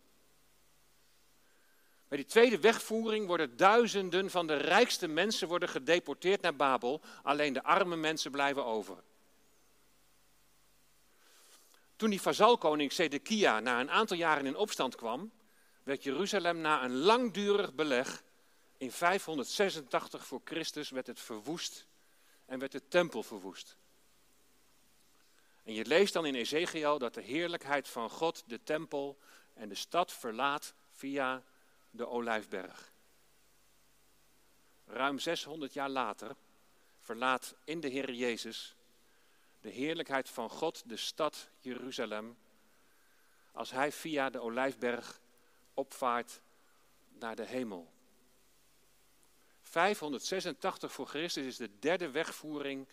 [2.09, 7.01] Bij die tweede wegvoering worden duizenden van de rijkste mensen worden gedeporteerd naar Babel.
[7.22, 9.03] Alleen de arme mensen blijven over.
[11.96, 15.33] Toen die vazalkoning Zedekia na een aantal jaren in opstand kwam,
[15.83, 18.22] werd Jeruzalem na een langdurig beleg
[18.77, 21.87] in 586 voor Christus werd het verwoest
[22.45, 23.77] en werd de tempel verwoest.
[25.62, 29.19] En je leest dan in Ezekiel dat de heerlijkheid van God de tempel
[29.55, 31.43] en de stad verlaat via
[31.91, 32.93] de Olijfberg.
[34.87, 36.37] Ruim 600 jaar later
[37.01, 38.77] verlaat in de Heer Jezus
[39.67, 42.37] de heerlijkheid van God de stad Jeruzalem
[43.53, 45.21] als hij via de Olijfberg
[45.75, 46.41] opvaart
[47.09, 47.93] naar de hemel.
[49.77, 52.89] 586 voor Christus is de derde wegvoering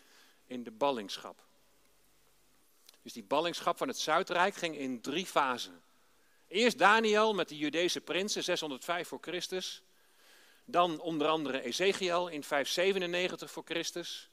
[0.46, 1.44] in de ballingschap.
[3.02, 5.82] Dus die ballingschap van het Zuidrijk ging in drie fasen.
[6.48, 9.82] Eerst Daniel met de Judese prinsen, 605 voor Christus.
[10.64, 14.30] Dan onder andere Ezekiel in 597 voor Christus.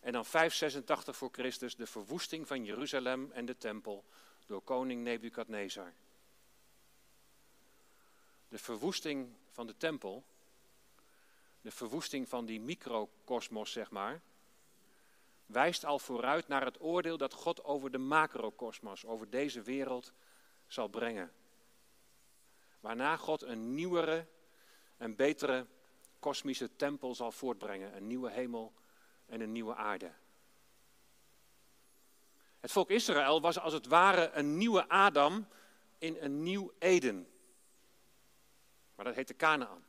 [0.00, 4.04] En dan 586 voor Christus de verwoesting van Jeruzalem en de tempel
[4.46, 5.94] door koning Nebukadnezar.
[8.48, 10.24] De verwoesting van de tempel,
[11.68, 14.20] de verwoesting van die microcosmos, zeg maar,
[15.46, 20.12] wijst al vooruit naar het oordeel dat God over de macrocosmos, over deze wereld,
[20.66, 21.32] zal brengen.
[22.80, 24.26] Waarna God een nieuwere
[24.96, 25.66] en betere
[26.18, 27.96] kosmische tempel zal voortbrengen.
[27.96, 28.72] Een nieuwe hemel
[29.26, 30.12] en een nieuwe aarde.
[32.60, 35.48] Het volk Israël was als het ware een nieuwe Adam
[35.98, 37.28] in een nieuw Eden.
[38.94, 39.87] Maar dat heette Canaan.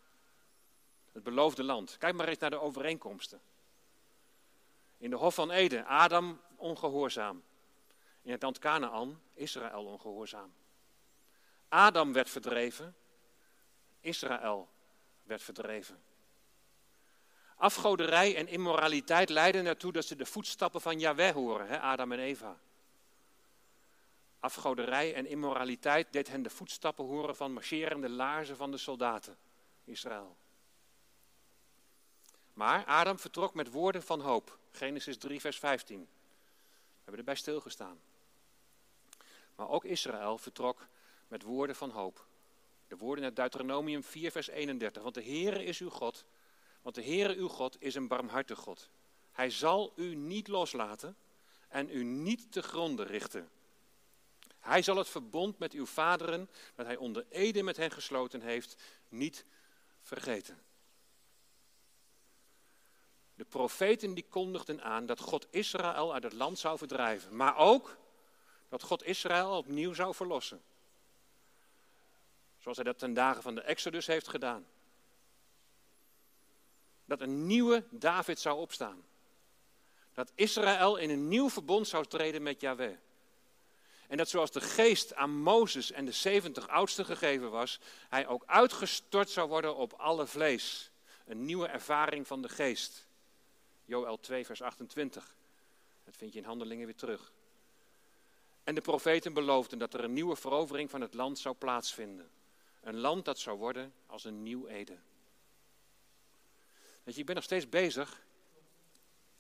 [1.20, 1.98] Het beloofde land.
[1.98, 3.42] Kijk maar eens naar de overeenkomsten.
[4.98, 7.44] In de Hof van Eden, Adam ongehoorzaam.
[8.22, 10.54] In het land Canaan, Israël ongehoorzaam.
[11.68, 12.96] Adam werd verdreven,
[14.00, 14.70] Israël
[15.24, 16.04] werd verdreven.
[17.56, 22.20] Afgoderij en immoraliteit leiden ertoe dat ze de voetstappen van Yahweh horen, hè, Adam en
[22.20, 22.60] Eva.
[24.40, 29.38] Afgoderij en immoraliteit deed hen de voetstappen horen van marcherende laarzen van de soldaten,
[29.84, 30.38] Israël.
[32.60, 34.58] Maar Adam vertrok met woorden van hoop.
[34.72, 36.00] Genesis 3, vers 15.
[36.00, 36.06] We
[36.96, 38.00] hebben erbij stilgestaan.
[39.56, 40.88] Maar ook Israël vertrok
[41.28, 42.26] met woorden van hoop.
[42.88, 45.04] De woorden uit Deuteronomium 4, vers 31.
[45.04, 46.26] Want de Heere is uw God.
[46.82, 48.90] Want de Heere uw God is een barmhartig God.
[49.32, 51.18] Hij zal u niet loslaten
[51.68, 53.50] en u niet te gronden richten.
[54.60, 58.82] Hij zal het verbond met uw vaderen, dat hij onder ede met hen gesloten heeft,
[59.10, 59.46] niet
[60.02, 60.68] vergeten.
[63.40, 67.98] De profeten die kondigden aan dat God Israël uit het land zou verdrijven, maar ook
[68.70, 70.62] dat God Israël opnieuw zou verlossen.
[72.58, 74.66] Zoals hij dat ten dagen van de Exodus heeft gedaan.
[77.06, 79.04] Dat een nieuwe David zou opstaan.
[80.14, 82.98] Dat Israël in een nieuw verbond zou treden met Yahweh.
[84.08, 88.44] En dat zoals de geest aan Mozes en de 70 oudsten gegeven was, hij ook
[88.46, 90.92] uitgestort zou worden op alle vlees.
[91.26, 93.08] Een nieuwe ervaring van de geest.
[93.90, 95.36] Joel 2, vers 28.
[96.04, 97.32] Dat vind je in handelingen weer terug.
[98.64, 102.30] En de profeten beloofden dat er een nieuwe verovering van het land zou plaatsvinden.
[102.82, 105.04] Een land dat zou worden als een nieuw Eden.
[107.04, 108.26] Weet je, ik ben nog steeds bezig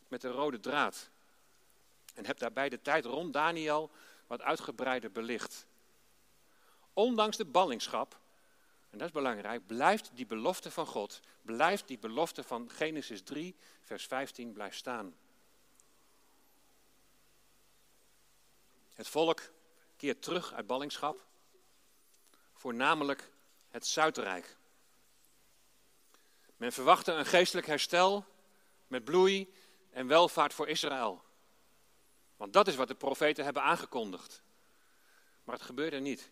[0.07, 1.09] met de rode draad.
[2.13, 3.91] En heb daarbij de tijd rond Daniel
[4.27, 5.65] wat uitgebreider belicht.
[6.93, 8.19] Ondanks de ballingschap,
[8.89, 13.55] en dat is belangrijk, blijft die belofte van God, blijft die belofte van Genesis 3,
[13.81, 15.15] vers 15 blijft staan.
[18.93, 19.41] Het volk
[19.95, 21.27] keert terug uit ballingschap,
[22.53, 23.31] voornamelijk
[23.69, 24.57] het Zuidrijk.
[26.57, 28.25] Men verwachtte een geestelijk herstel
[28.87, 29.53] met bloei
[29.89, 31.23] en welvaart voor Israël.
[32.37, 34.41] Want dat is wat de profeten hebben aangekondigd.
[35.43, 36.31] Maar het gebeurde niet.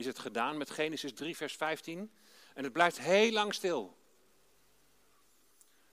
[0.00, 2.12] Is het gedaan met Genesis 3, vers 15?
[2.54, 3.96] En het blijft heel lang stil.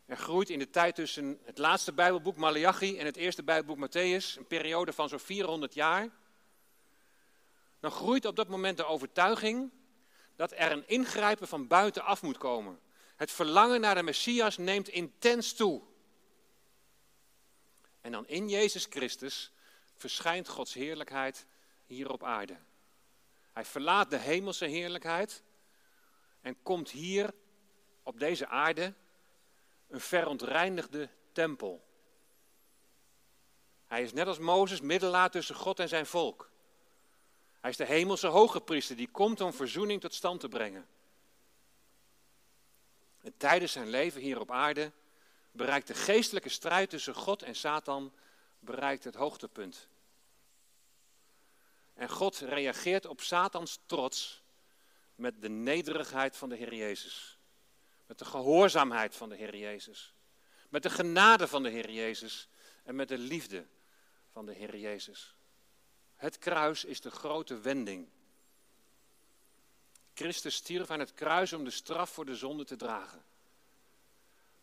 [0.05, 4.37] Er groeit in de tijd tussen het laatste Bijbelboek Malachi en het eerste Bijbelboek Matthäus,
[4.37, 6.09] een periode van zo'n 400 jaar.
[7.79, 9.71] Dan groeit op dat moment de overtuiging
[10.35, 12.79] dat er een ingrijpen van buitenaf moet komen.
[13.15, 15.81] Het verlangen naar de Messias neemt intens toe.
[18.01, 19.51] En dan in Jezus Christus
[19.95, 21.45] verschijnt Gods heerlijkheid
[21.85, 22.57] hier op aarde.
[23.57, 25.43] Hij verlaat de hemelse heerlijkheid
[26.41, 27.33] en komt hier
[28.03, 28.93] op deze aarde
[29.87, 31.87] een verontreinigde tempel.
[33.85, 36.51] Hij is net als Mozes middelaar tussen God en zijn volk.
[37.59, 40.87] Hij is de hemelse hoge priester die komt om verzoening tot stand te brengen.
[43.21, 44.91] En tijdens zijn leven hier op aarde
[45.51, 48.13] bereikt de geestelijke strijd tussen God en Satan
[48.59, 49.87] bereikt het hoogtepunt.
[51.97, 54.43] En God reageert op Satans trots
[55.15, 57.39] met de nederigheid van de Heer Jezus.
[58.05, 60.13] Met de gehoorzaamheid van de Heer Jezus.
[60.69, 62.47] Met de genade van de Heer Jezus
[62.83, 63.65] en met de liefde
[64.31, 65.35] van de Heer Jezus.
[66.15, 68.09] Het kruis is de grote wending.
[70.13, 73.25] Christus stierf aan het kruis om de straf voor de zonde te dragen.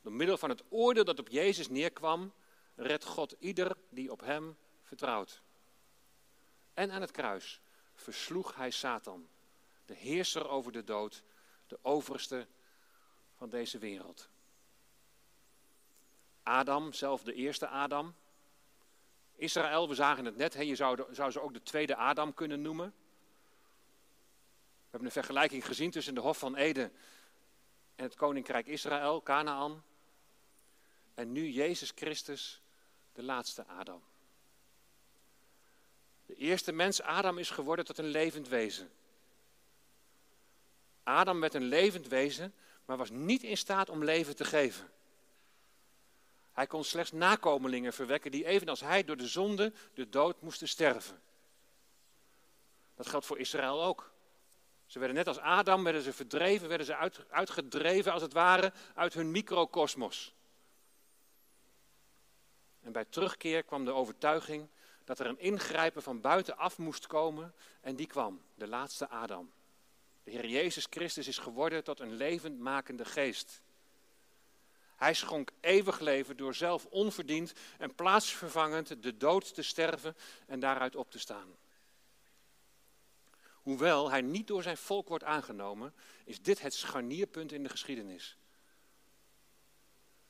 [0.01, 2.33] Door middel van het oordeel dat op Jezus neerkwam,
[2.75, 5.44] redt God ieder die op hem vertrouwt.
[6.75, 7.61] En aan het kruis
[7.95, 9.29] versloeg hij Satan,
[9.85, 11.23] de heerser over de dood,
[11.67, 12.47] de overste
[13.37, 14.29] van deze wereld.
[16.43, 18.15] Adam, zelf de eerste Adam.
[19.35, 22.95] Israël, we zagen het net, je zou, zou ze ook de tweede Adam kunnen noemen.
[24.77, 26.93] We hebben een vergelijking gezien tussen de Hof van Eden
[27.95, 29.85] en het Koninkrijk Israël, Canaan.
[31.15, 32.63] En nu Jezus Christus,
[33.13, 34.03] de laatste Adam.
[36.27, 38.91] De eerste mens, Adam, is geworden tot een levend wezen.
[41.03, 44.93] Adam werd een levend wezen, maar was niet in staat om leven te geven.
[46.53, 51.23] Hij kon slechts nakomelingen verwekken die evenals hij door de zonde, de dood moesten sterven.
[52.95, 54.13] Dat geldt voor Israël ook.
[54.87, 59.15] Ze werden net als Adam, werden ze verdreven, werden ze uitgedreven als het ware uit
[59.15, 60.35] hun microcosmos.
[62.81, 64.69] En bij terugkeer kwam de overtuiging
[65.05, 69.53] dat er een ingrijpen van buitenaf moest komen en die kwam, de laatste Adam.
[70.23, 73.63] De Heer Jezus Christus is geworden tot een levendmakende geest.
[74.97, 80.97] Hij schonk eeuwig leven door zelf onverdiend en plaatsvervangend de dood te sterven en daaruit
[80.97, 81.57] op te staan.
[83.53, 88.37] Hoewel hij niet door zijn volk wordt aangenomen, is dit het scharnierpunt in de geschiedenis.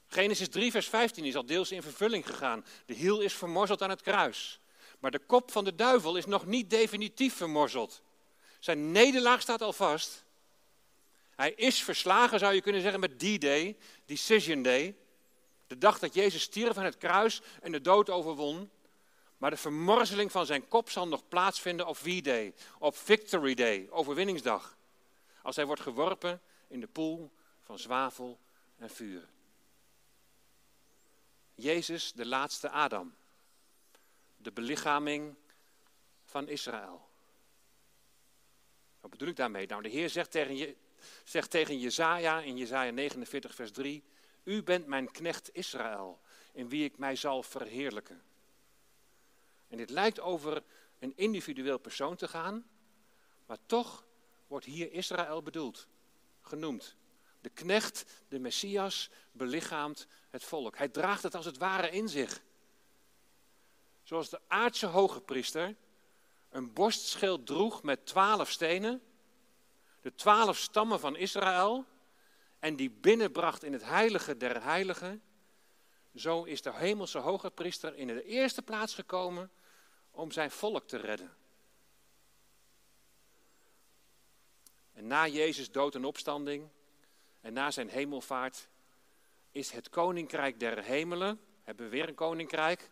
[0.07, 2.65] Genesis 3, vers 15 is al deels in vervulling gegaan.
[2.87, 4.61] De hiel is vermorzeld aan het kruis.
[5.05, 8.03] Maar de kop van de duivel is nog niet definitief vermorzeld.
[8.59, 10.25] Zijn nederlaag staat al vast.
[11.37, 13.77] Hij is verslagen, zou je kunnen zeggen, met D-Day,
[14.07, 14.97] Decision Day.
[15.67, 18.71] De dag dat Jezus stierf aan het kruis en de dood overwon.
[19.37, 24.77] Maar de vermorzeling van zijn kop zal nog plaatsvinden op V-Day, op Victory Day, overwinningsdag.
[25.43, 27.33] Als hij wordt geworpen in de poel
[27.63, 28.39] van zwavel
[28.77, 29.29] en vuur.
[31.55, 33.15] Jezus, de laatste Adam.
[34.45, 35.37] De belichaming
[36.25, 37.09] van Israël.
[39.01, 39.67] Wat bedoel ik daarmee?
[39.67, 40.77] Nou, de Heer zegt tegen, je,
[41.25, 44.05] zegt tegen Jezaja in Jezaja 49 vers 3.
[44.43, 46.21] U bent mijn knecht Israël,
[46.53, 48.23] in wie ik mij zal verheerlijken.
[49.69, 50.63] En dit lijkt over
[50.99, 52.67] een individueel persoon te gaan,
[53.47, 54.07] maar toch
[54.47, 55.89] wordt hier Israël bedoeld,
[56.41, 56.97] genoemd.
[57.41, 60.77] De knecht, de Messias, belichaamt het volk.
[60.77, 62.43] Hij draagt het als het ware in zich.
[64.05, 65.77] Zoals de aardse hoge priester
[66.51, 69.03] een borstschild droeg met twaalf stenen,
[70.01, 71.85] de twaalf stammen van Israël,
[72.59, 75.23] en die binnenbracht in het heilige der heiligen,
[76.15, 79.51] zo is de hemelse hoge priester in de eerste plaats gekomen
[80.11, 81.37] om zijn volk te redden.
[84.93, 86.69] En na Jezus dood en opstanding
[87.41, 88.69] en na zijn hemelvaart
[89.51, 92.91] is het koninkrijk der hemelen, hebben we weer een koninkrijk,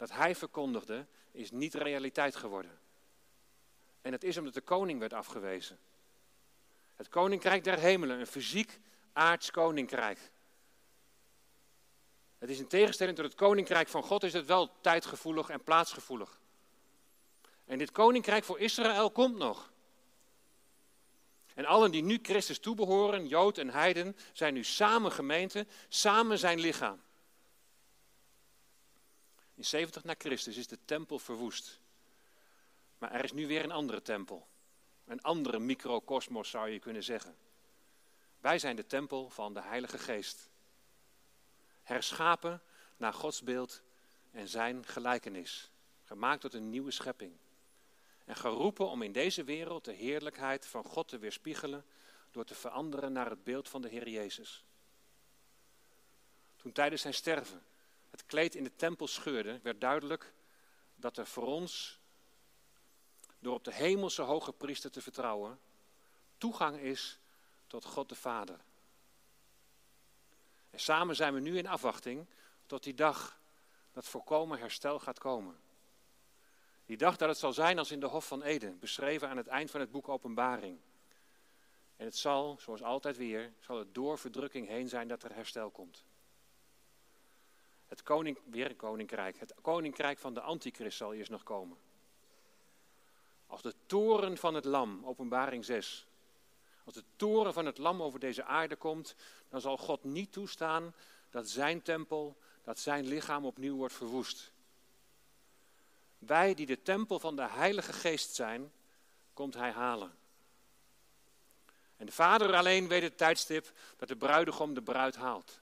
[0.00, 2.78] dat hij verkondigde, is niet realiteit geworden.
[4.00, 5.78] En het is omdat de koning werd afgewezen.
[6.96, 8.80] Het koninkrijk der hemelen, een fysiek
[9.12, 10.30] aards koninkrijk.
[12.38, 16.40] Het is in tegenstelling tot het koninkrijk van God, is het wel tijdgevoelig en plaatsgevoelig.
[17.64, 19.72] En dit koninkrijk voor Israël komt nog.
[21.54, 26.60] En allen die nu Christus toebehoren, Jood en Heiden, zijn nu samen gemeente, samen zijn
[26.60, 27.02] lichaam.
[29.60, 31.80] In 70 na Christus is de tempel verwoest.
[32.98, 34.48] Maar er is nu weer een andere tempel.
[35.04, 37.36] Een andere microcosmos zou je kunnen zeggen.
[38.38, 40.48] Wij zijn de tempel van de Heilige Geest.
[41.82, 42.62] Herschapen
[42.96, 43.82] naar Gods beeld
[44.30, 45.70] en zijn gelijkenis.
[46.04, 47.36] Gemaakt tot een nieuwe schepping.
[48.24, 51.84] En geroepen om in deze wereld de heerlijkheid van God te weerspiegelen
[52.30, 54.64] door te veranderen naar het beeld van de Heer Jezus.
[56.56, 57.62] Toen tijdens zijn sterven
[58.10, 60.32] het kleed in de tempel scheurde, werd duidelijk
[60.94, 61.98] dat er voor ons,
[63.38, 65.60] door op de hemelse hoge priester te vertrouwen,
[66.38, 67.18] toegang is
[67.66, 68.60] tot God de Vader.
[70.70, 72.26] En samen zijn we nu in afwachting
[72.66, 73.40] tot die dag
[73.92, 75.60] dat volkomen herstel gaat komen.
[76.86, 79.46] Die dag dat het zal zijn als in de Hof van Eden, beschreven aan het
[79.46, 80.80] eind van het boek Openbaring.
[81.96, 85.70] En het zal, zoals altijd weer, zal het door verdrukking heen zijn dat er herstel
[85.70, 86.04] komt.
[87.90, 88.02] Het
[88.50, 89.38] weer koninkrijk.
[89.38, 91.78] Het koninkrijk van de antichrist zal eerst nog komen.
[93.46, 96.06] Als de toren van het lam, openbaring 6.
[96.84, 99.14] Als de toren van het lam over deze aarde komt,
[99.48, 100.94] dan zal God niet toestaan
[101.30, 104.52] dat zijn tempel, dat zijn lichaam opnieuw wordt verwoest.
[106.18, 108.72] Wij die de tempel van de Heilige Geest zijn,
[109.32, 110.18] komt Hij halen.
[111.96, 115.60] En de Vader alleen weet het tijdstip dat de bruidegom de bruid haalt.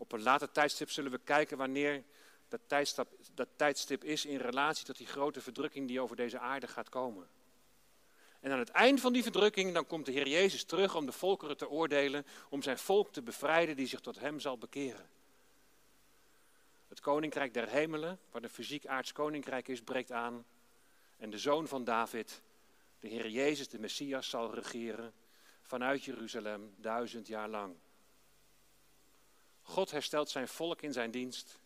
[0.00, 2.04] Op een later tijdstip zullen we kijken wanneer
[2.48, 6.66] dat tijdstip, dat tijdstip is in relatie tot die grote verdrukking die over deze aarde
[6.66, 7.28] gaat komen.
[8.40, 11.12] En aan het eind van die verdrukking, dan komt de Heer Jezus terug om de
[11.12, 15.08] volkeren te oordelen, om zijn volk te bevrijden die zich tot Hem zal bekeren.
[16.88, 20.44] Het koninkrijk der hemelen, wat een fysiek aards koninkrijk is, breekt aan.
[21.16, 22.42] En de zoon van David,
[23.00, 25.12] de Heer Jezus, de Messias, zal regeren
[25.62, 27.74] vanuit Jeruzalem duizend jaar lang.
[29.70, 31.58] God herstelt zijn volk in zijn dienst.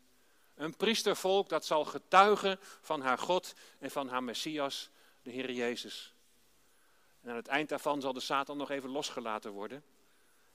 [0.55, 4.91] Een priestervolk dat zal getuigen van haar God en van haar Messias,
[5.23, 6.15] de Heer Jezus.
[7.21, 9.85] En aan het eind daarvan zal de Satan nog even losgelaten worden.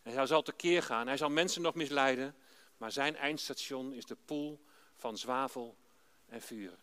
[0.01, 2.35] En hij zal tekeer gaan, hij zal mensen nog misleiden,
[2.77, 4.63] maar zijn eindstation is de poel
[4.95, 5.77] van zwavel
[6.25, 6.77] en vuur.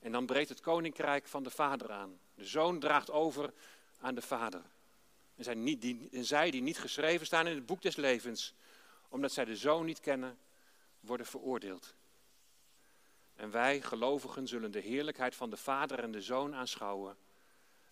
[0.00, 2.18] En dan breekt het koninkrijk van de vader aan.
[2.34, 3.52] De zoon draagt over
[4.00, 4.62] aan de vader.
[5.36, 5.66] En,
[6.12, 8.54] en zij die niet geschreven staan in het boek des levens,
[9.14, 10.38] omdat zij de zoon niet kennen,
[11.00, 11.94] worden veroordeeld.
[13.34, 17.16] En wij, gelovigen, zullen de heerlijkheid van de vader en de zoon aanschouwen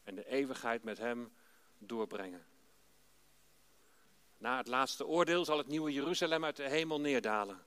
[0.05, 1.33] en de eeuwigheid met hem
[1.79, 2.47] doorbrengen.
[4.39, 7.65] Na het laatste oordeel zal het nieuwe Jeruzalem uit de hemel neerdalen.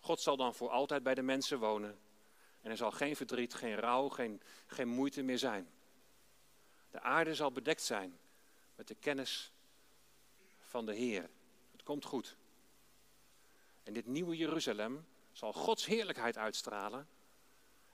[0.00, 1.98] God zal dan voor altijd bij de mensen wonen.
[2.60, 5.70] En er zal geen verdriet, geen rouw, geen, geen moeite meer zijn.
[6.90, 8.18] De aarde zal bedekt zijn
[8.74, 9.52] met de kennis
[10.58, 11.30] van de Heer.
[11.72, 12.37] Het komt goed.
[13.88, 17.08] En dit nieuwe Jeruzalem zal Gods heerlijkheid uitstralen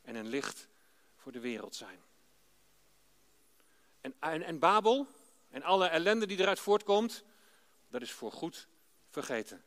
[0.02, 0.68] en een licht
[1.16, 2.02] voor de wereld zijn.
[4.00, 5.06] En, en, en Babel
[5.50, 7.24] en alle ellende die eruit voortkomt,
[7.88, 8.68] dat is voor goed
[9.10, 9.64] vergeten.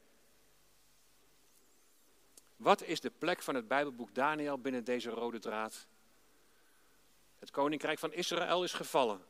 [2.56, 5.88] Wat is de plek van het Bijbelboek Daniel binnen deze rode draad?
[7.40, 9.26] Het koninkrijk van Israël is gevallen.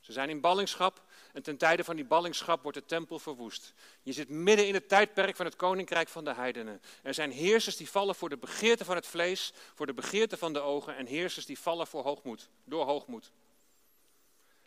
[0.00, 3.74] Ze zijn in ballingschap en ten tijde van die ballingschap wordt de tempel verwoest.
[4.02, 6.82] Je zit midden in het tijdperk van het koninkrijk van de heidenen.
[7.02, 10.52] Er zijn heersers die vallen voor de begeerte van het vlees, voor de begeerte van
[10.52, 13.32] de ogen en heersers die vallen voor hoogmoed, door hoogmoed.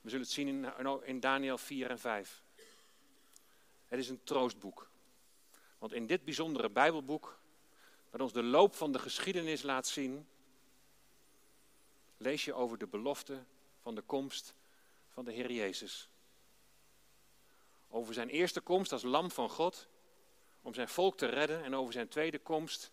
[0.02, 2.44] We zullen het zien in, in Daniel 4 en 5.
[3.86, 4.90] Het is een troostboek.
[5.78, 7.40] Want in dit bijzondere Bijbelboek,
[8.10, 10.28] dat ons de loop van de geschiedenis laat zien,
[12.18, 13.44] lees je over de belofte
[13.82, 14.54] van de komst
[15.10, 16.10] van de Heer Jezus.
[17.96, 19.88] Over zijn eerste komst als lam van God,
[20.62, 22.92] om zijn volk te redden, en over zijn tweede komst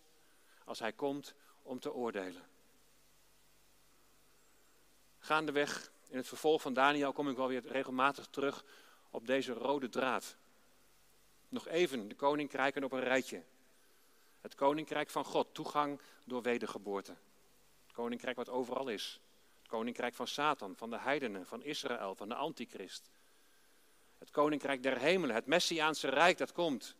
[0.65, 2.47] als hij komt om te oordelen.
[5.19, 8.63] gaandeweg in het vervolg van Daniel kom ik wel weer regelmatig terug
[9.09, 10.37] op deze rode draad.
[11.49, 13.43] Nog even de koninkrijken op een rijtje.
[14.41, 17.15] Het koninkrijk van God, toegang door wedergeboorte.
[17.83, 19.19] Het koninkrijk wat overal is.
[19.57, 23.09] Het koninkrijk van Satan, van de heidenen, van Israël, van de antichrist.
[24.23, 26.95] Het koninkrijk der hemelen, het messiaanse rijk dat komt.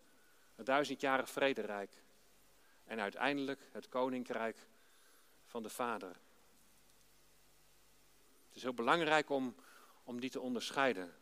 [0.56, 2.04] Het duizendjarig vrederijk.
[2.86, 4.58] En uiteindelijk het koninkrijk
[5.46, 6.10] van de Vader.
[8.48, 9.56] Het is heel belangrijk om,
[10.04, 11.14] om die te onderscheiden.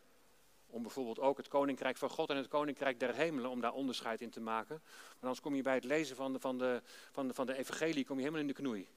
[0.67, 4.21] Om bijvoorbeeld ook het koninkrijk van God en het koninkrijk der hemelen, om daar onderscheid
[4.21, 4.81] in te maken.
[4.83, 6.81] Maar anders kom je bij het lezen van de, van de,
[7.11, 8.89] van de, van de evangelie, kom je helemaal in de knoei.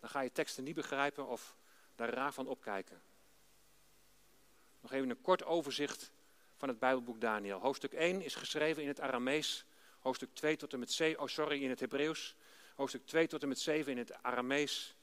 [0.00, 1.56] Dan ga je teksten niet begrijpen of
[1.94, 3.02] daar raar van opkijken.
[4.86, 6.10] Nog even een kort overzicht
[6.56, 7.60] van het Bijbelboek Daniel.
[7.60, 9.64] Hoofdstuk 1 is geschreven in het Aramees.
[9.98, 12.34] Hoofdstuk 2 tot en met 7, oh sorry, in het Hebreeuws.
[12.74, 14.96] Hoofdstuk 2 tot en met 7 in het Aramees.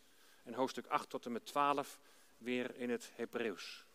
[0.44, 2.00] En hoofdstuk 8 tot en met 12
[2.38, 3.86] weer in het Hebreeuws.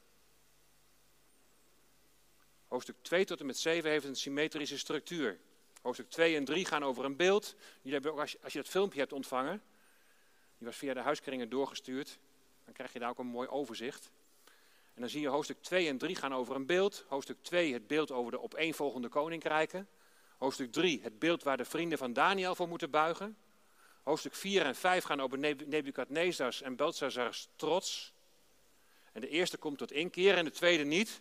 [2.67, 5.41] Hoofdstuk 2 tot en met 7 heeft een symmetrische structuur.
[5.83, 7.55] Hoofdstuk 2 en 3 gaan over een beeld.
[7.77, 9.63] Jullie hebben ook, als, je, als je dat filmpje hebt ontvangen,
[10.59, 12.19] die was via de huiskringen doorgestuurd,
[12.65, 14.11] dan krijg je daar ook een mooi overzicht.
[14.99, 17.05] En dan zie je hoofdstuk 2 en 3 gaan over een beeld.
[17.09, 19.89] Hoofdstuk 2 het beeld over de opeenvolgende koninkrijken.
[20.39, 23.37] Hoofdstuk 3 het beeld waar de vrienden van Daniel voor moeten buigen.
[24.03, 28.13] Hoofdstuk 4 en 5 gaan over Nebukadnezars en Belshazzars trots.
[29.13, 31.21] En de eerste komt tot inkeer en de tweede niet.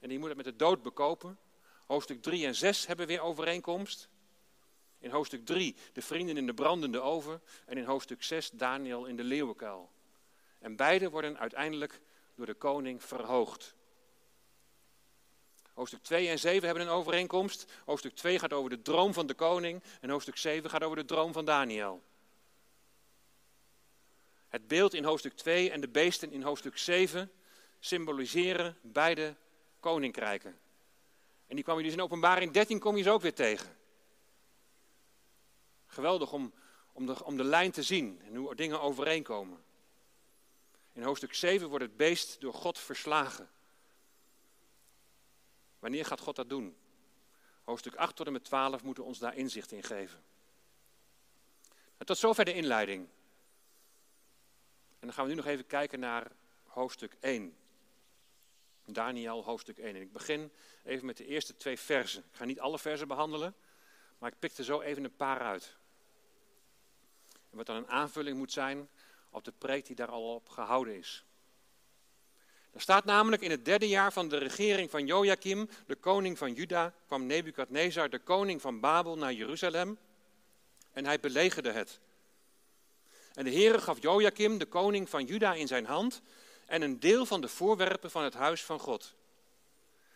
[0.00, 1.38] En die moet het met de dood bekopen.
[1.86, 4.08] Hoofdstuk 3 en 6 hebben weer overeenkomst.
[4.98, 7.42] In hoofdstuk 3 de vrienden in de brandende oven.
[7.66, 9.90] En in hoofdstuk 6 Daniel in de leeuwenkuil.
[10.58, 12.00] En beide worden uiteindelijk
[12.38, 13.74] door de koning verhoogd.
[15.72, 17.72] Hoofdstuk 2 en 7 hebben een overeenkomst.
[17.84, 19.82] Hoofdstuk 2 gaat over de droom van de koning.
[20.00, 22.02] En hoofdstuk 7 gaat over de droom van Daniel.
[24.48, 27.32] Het beeld in hoofdstuk 2 en de beesten in hoofdstuk 7
[27.78, 29.36] symboliseren beide
[29.80, 30.58] koninkrijken.
[31.46, 33.76] En die kwam je dus in openbaring 13 kom je ze ook weer tegen.
[35.86, 36.52] Geweldig om,
[36.92, 39.66] om, de, om de lijn te zien en hoe dingen overeenkomen.
[40.98, 43.50] In hoofdstuk 7 wordt het beest door God verslagen.
[45.78, 46.76] Wanneer gaat God dat doen?
[47.64, 50.24] Hoofdstuk 8 tot en met 12 moeten ons daar inzicht in geven.
[51.96, 53.08] En tot zover de inleiding.
[54.88, 56.32] En dan gaan we nu nog even kijken naar
[56.64, 57.56] hoofdstuk 1.
[58.84, 59.94] Daniel hoofdstuk 1.
[59.94, 60.52] En ik begin
[60.84, 62.24] even met de eerste twee versen.
[62.30, 63.54] Ik ga niet alle versen behandelen,
[64.18, 65.76] maar ik pik er zo even een paar uit.
[67.50, 68.88] En wat dan een aanvulling moet zijn
[69.30, 71.24] op de preek die daar al op gehouden is.
[72.72, 76.52] Er staat namelijk in het derde jaar van de regering van Joachim, de koning van
[76.52, 79.98] Juda, kwam Nebukadnezar, de koning van Babel, naar Jeruzalem
[80.92, 82.00] en hij belegerde het.
[83.34, 86.22] En de Heere gaf Joachim, de koning van Juda, in zijn hand
[86.66, 89.14] en een deel van de voorwerpen van het huis van God.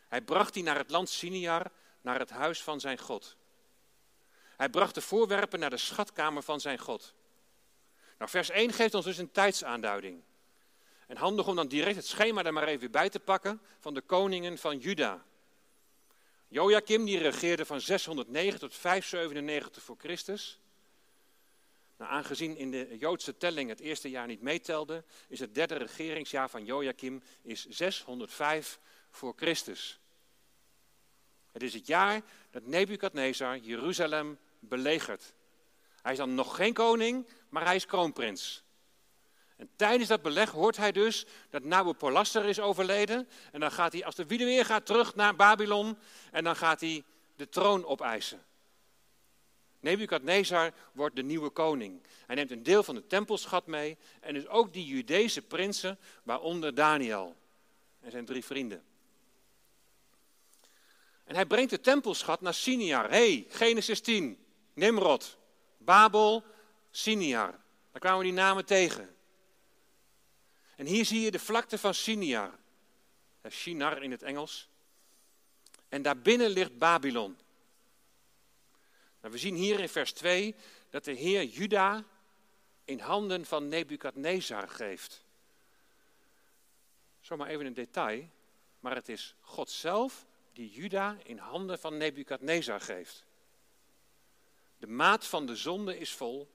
[0.09, 3.37] Hij bracht die naar het land Siniar, naar het huis van zijn God.
[4.57, 7.15] Hij bracht de voorwerpen naar de schatkamer van zijn God.
[8.23, 10.23] Nou, vers 1 geeft ons dus een tijdsaanduiding.
[11.07, 14.01] En handig om dan direct het schema er maar even bij te pakken van de
[14.01, 15.25] koningen van Juda.
[16.49, 20.61] Joachim die regeerde van 609 tot 597 voor Christus.
[21.97, 26.51] Nou, aangezien in de Joodse telling het eerste jaar niet meetelde, is het derde regeringsjaar
[26.51, 28.79] van Joachim is 605
[29.11, 30.01] voor Christus.
[31.53, 35.35] Het is het jaar dat Nebukadnezar Jeruzalem belegert.
[36.03, 38.63] Hij is dan nog geen koning, maar hij is kroonprins.
[39.57, 43.29] En tijdens dat beleg hoort hij dus dat Nabopolassar is overleden.
[43.53, 45.99] En dan gaat hij, als de wielen weer gaat, terug naar Babylon.
[46.31, 47.05] En dan gaat hij
[47.37, 48.45] de troon opeisen.
[49.81, 52.03] Nebukadnezar wordt de nieuwe koning.
[52.27, 56.75] Hij neemt een deel van de tempelschat mee en dus ook die Judese prinsen, waaronder
[56.75, 57.37] Daniel
[58.01, 58.83] en zijn drie vrienden.
[61.25, 63.11] En hij brengt de tempelschat naar Siniar.
[63.11, 64.45] hey, Genesis 10,
[64.75, 65.39] Nimrod,
[65.79, 66.45] Babel,
[66.93, 67.61] Siniar.
[67.91, 69.17] Daar kwamen die namen tegen.
[70.77, 72.61] En hier zie je de vlakte van Siniar.
[73.51, 74.69] Shinar in het Engels.
[75.89, 77.39] En daarbinnen ligt Babylon.
[79.21, 80.55] Nou, we zien hier in vers 2
[80.91, 82.05] dat de Heer Juda
[82.85, 85.25] in handen van Nebukadnezar geeft.
[87.21, 88.29] Zomaar even een detail,
[88.81, 93.25] maar het is God zelf die Juda in handen van Nebukadnezar geeft.
[94.79, 96.51] De maat van de zonde is vol.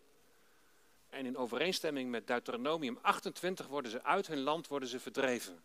[1.18, 5.64] En in overeenstemming met Deuteronomium 28 worden ze uit hun land worden ze verdreven.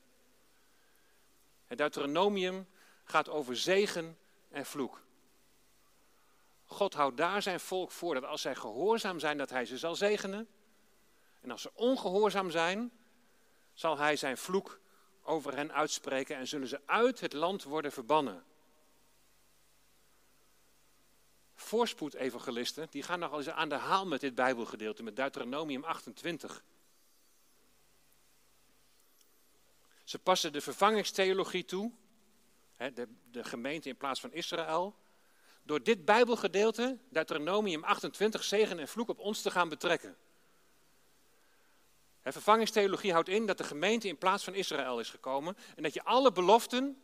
[1.67, 2.67] Het Deuteronomium
[3.05, 4.19] gaat over zegen
[4.51, 5.01] en vloek.
[6.67, 9.95] God houdt daar zijn volk voor dat als zij gehoorzaam zijn, dat hij ze zal
[9.95, 10.49] zegenen.
[11.41, 12.91] En als ze ongehoorzaam zijn,
[13.75, 14.81] zal hij zijn vloek
[15.23, 18.45] over hen uitspreken en zullen ze uit het land worden verbannen.
[21.63, 26.65] Voorspoed-evangelisten, die gaan nogal eens aan de haal met dit Bijbelgedeelte, met Deuteronomium 28.
[30.05, 31.93] Ze passen de vervangingstheologie toe,
[32.77, 34.97] de, de gemeente in plaats van Israël,
[35.63, 40.17] door dit Bijbelgedeelte, Deuteronomium 28, zegen en vloek op ons te gaan betrekken.
[42.23, 46.05] vervangingstheologie houdt in dat de gemeente in plaats van Israël is gekomen en dat je
[46.05, 47.03] alle beloften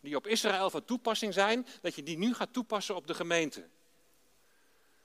[0.00, 3.68] die op Israël van toepassing zijn, dat je die nu gaat toepassen op de gemeente.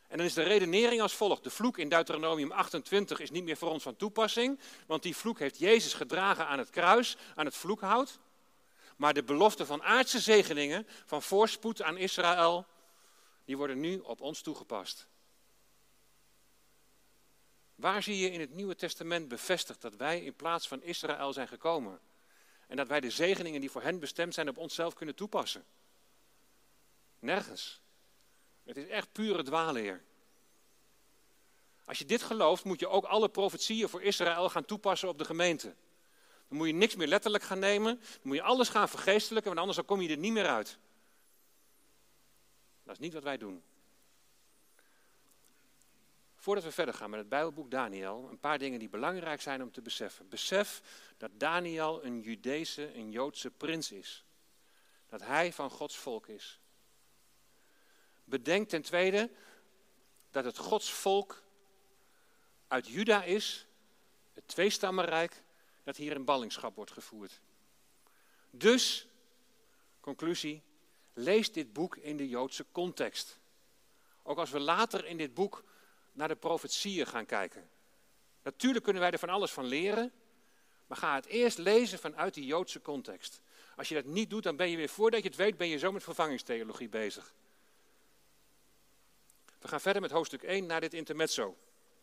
[0.09, 1.43] En dan is de redenering als volgt.
[1.43, 5.39] De vloek in Deuteronomium 28 is niet meer voor ons van toepassing, want die vloek
[5.39, 8.19] heeft Jezus gedragen aan het kruis, aan het vloekhout.
[8.97, 12.65] Maar de belofte van aardse zegeningen, van voorspoed aan Israël,
[13.45, 15.07] die worden nu op ons toegepast.
[17.75, 21.47] Waar zie je in het Nieuwe Testament bevestigd dat wij in plaats van Israël zijn
[21.47, 21.99] gekomen?
[22.67, 25.65] En dat wij de zegeningen die voor hen bestemd zijn op onszelf kunnen toepassen?
[27.19, 27.81] Nergens.
[28.69, 30.03] Het is echt pure dwaalleer.
[31.85, 35.25] Als je dit gelooft, moet je ook alle profetieën voor Israël gaan toepassen op de
[35.25, 35.75] gemeente.
[36.47, 37.95] Dan moet je niks meer letterlijk gaan nemen.
[37.95, 40.77] Dan moet je alles gaan vergeestelijken, want anders kom je er niet meer uit.
[42.83, 43.63] Dat is niet wat wij doen.
[46.35, 49.71] Voordat we verder gaan met het Bijbelboek Daniel, een paar dingen die belangrijk zijn om
[49.71, 50.29] te beseffen.
[50.29, 50.81] Besef
[51.17, 54.25] dat Daniel een Judese, een Joodse prins is.
[55.07, 56.58] Dat hij van Gods volk is.
[58.29, 59.29] Bedenk ten tweede
[60.31, 61.43] dat het Gods volk
[62.67, 63.67] uit Juda is,
[64.33, 65.43] het tweestammenrijk,
[65.83, 67.41] dat hier in ballingschap wordt gevoerd.
[68.49, 69.07] Dus,
[69.99, 70.63] conclusie,
[71.13, 73.39] lees dit boek in de Joodse context.
[74.23, 75.63] Ook als we later in dit boek
[76.11, 77.69] naar de profetieën gaan kijken.
[78.43, 80.11] Natuurlijk kunnen wij er van alles van leren,
[80.87, 83.41] maar ga het eerst lezen vanuit die Joodse context.
[83.75, 85.77] Als je dat niet doet, dan ben je weer, voordat je het weet, ben je
[85.77, 87.33] zo met vervangingstheologie bezig.
[89.59, 91.57] We gaan verder met hoofdstuk 1 naar dit intermezzo.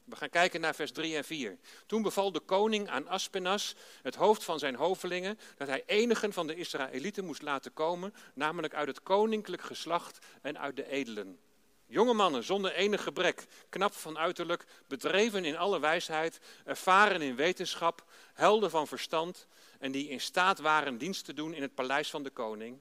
[0.05, 1.59] We gaan kijken naar vers 3 en 4.
[1.87, 6.47] Toen beval de koning aan Aspenas, het hoofd van zijn hovelingen, dat hij enigen van
[6.47, 11.39] de Israëlieten moest laten komen, namelijk uit het koninklijk geslacht en uit de edelen.
[11.87, 18.05] Jonge mannen zonder enig gebrek, knap van uiterlijk, bedreven in alle wijsheid, ervaren in wetenschap,
[18.35, 19.47] helden van verstand
[19.79, 22.81] en die in staat waren dienst te doen in het paleis van de koning.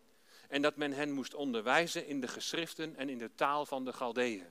[0.49, 3.93] En dat men hen moest onderwijzen in de geschriften en in de taal van de
[3.93, 4.45] Galdeeën.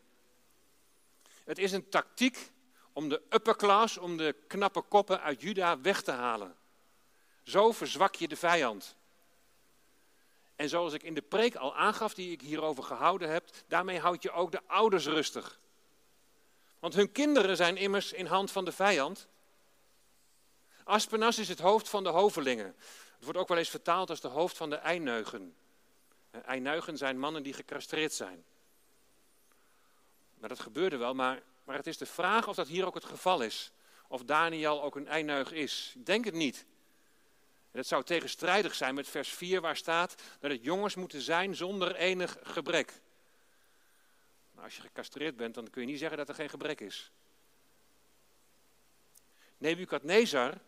[1.44, 2.52] Het is een tactiek
[2.92, 6.56] om de upper class, om de knappe koppen uit Juda weg te halen.
[7.42, 8.96] Zo verzwak je de vijand.
[10.56, 14.22] En zoals ik in de preek al aangaf, die ik hierover gehouden heb, daarmee houd
[14.22, 15.60] je ook de ouders rustig.
[16.78, 19.28] Want hun kinderen zijn immers in hand van de vijand.
[20.84, 22.74] Aspenas is het hoofd van de hovelingen.
[23.14, 25.54] Het wordt ook wel eens vertaald als de hoofd van de eineugen.
[26.30, 28.44] Eineugen zijn mannen die gecastreerd zijn.
[30.44, 33.04] Maar dat gebeurde wel, maar, maar het is de vraag of dat hier ook het
[33.04, 33.72] geval is.
[34.08, 35.92] Of Daniel ook een eineug is.
[35.94, 36.66] Ik denk het niet.
[37.70, 41.56] En het zou tegenstrijdig zijn met vers 4 waar staat dat het jongens moeten zijn
[41.56, 43.00] zonder enig gebrek.
[44.50, 47.10] Maar als je gecastreerd bent, dan kun je niet zeggen dat er geen gebrek is.
[49.56, 50.58] Nebukadnezar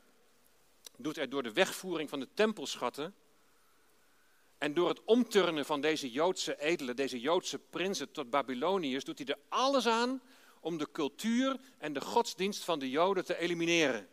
[0.96, 3.14] doet er door de wegvoering van de tempelschatten
[4.58, 9.26] en door het omturnen van deze Joodse edelen, deze Joodse prinsen tot Babyloniërs, doet hij
[9.26, 10.22] er alles aan
[10.60, 14.08] om de cultuur en de godsdienst van de Joden te elimineren.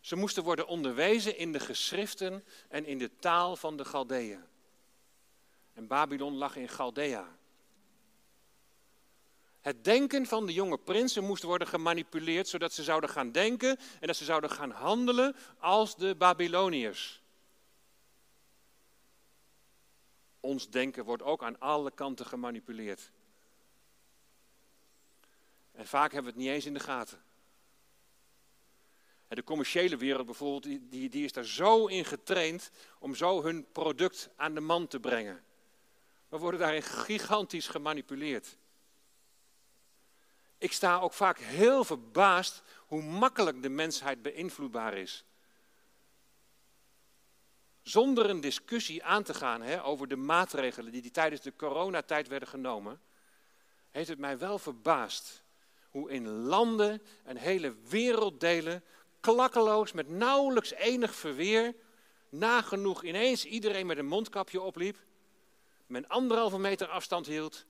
[0.00, 4.40] Ze moesten worden onderwezen in de geschriften en in de taal van de Galdeën.
[5.72, 7.38] En Babylon lag in Chaldea.
[9.60, 14.06] Het denken van de jonge prinsen moest worden gemanipuleerd, zodat ze zouden gaan denken en
[14.06, 17.19] dat ze zouden gaan handelen als de Babyloniërs.
[20.40, 23.10] Ons denken wordt ook aan alle kanten gemanipuleerd.
[25.72, 27.22] En vaak hebben we het niet eens in de gaten.
[29.28, 34.30] De commerciële wereld bijvoorbeeld, die, die is daar zo in getraind om zo hun product
[34.36, 35.44] aan de man te brengen.
[36.28, 38.58] We worden daarin gigantisch gemanipuleerd.
[40.58, 45.24] Ik sta ook vaak heel verbaasd hoe makkelijk de mensheid beïnvloedbaar is.
[47.90, 52.28] Zonder een discussie aan te gaan hè, over de maatregelen die, die tijdens de coronatijd
[52.28, 53.00] werden genomen,
[53.90, 55.42] heeft het mij wel verbaasd
[55.88, 58.84] hoe in landen en hele werelddelen
[59.20, 61.74] klakkeloos, met nauwelijks enig verweer,
[62.28, 64.96] nagenoeg ineens iedereen met een mondkapje opliep,
[65.86, 67.66] men anderhalve meter afstand hield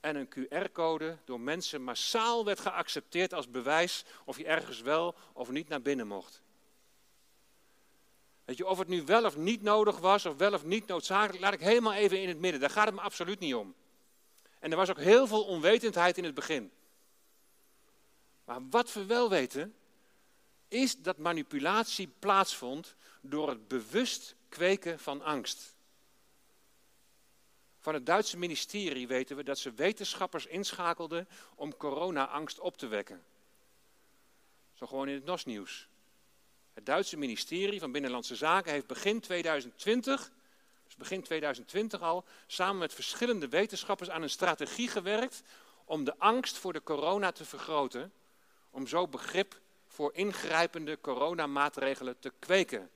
[0.00, 5.50] en een QR-code door mensen massaal werd geaccepteerd als bewijs of je ergens wel of
[5.50, 6.44] niet naar binnen mocht.
[8.46, 11.42] Weet je, of het nu wel of niet nodig was, of wel of niet noodzakelijk,
[11.42, 12.60] laat ik helemaal even in het midden.
[12.60, 13.74] Daar gaat het me absoluut niet om.
[14.58, 16.72] En er was ook heel veel onwetendheid in het begin.
[18.44, 19.74] Maar wat we wel weten,
[20.68, 25.74] is dat manipulatie plaatsvond door het bewust kweken van angst.
[27.80, 33.24] Van het Duitse ministerie weten we dat ze wetenschappers inschakelden om corona-angst op te wekken.
[34.72, 35.88] Zo gewoon in het NOS-nieuws.
[36.76, 40.30] Het Duitse ministerie van Binnenlandse Zaken heeft begin 2020,
[40.84, 45.42] dus begin 2020 al, samen met verschillende wetenschappers aan een strategie gewerkt
[45.84, 48.12] om de angst voor de corona te vergroten,
[48.70, 52.90] om zo begrip voor ingrijpende coronamaatregelen te kweken.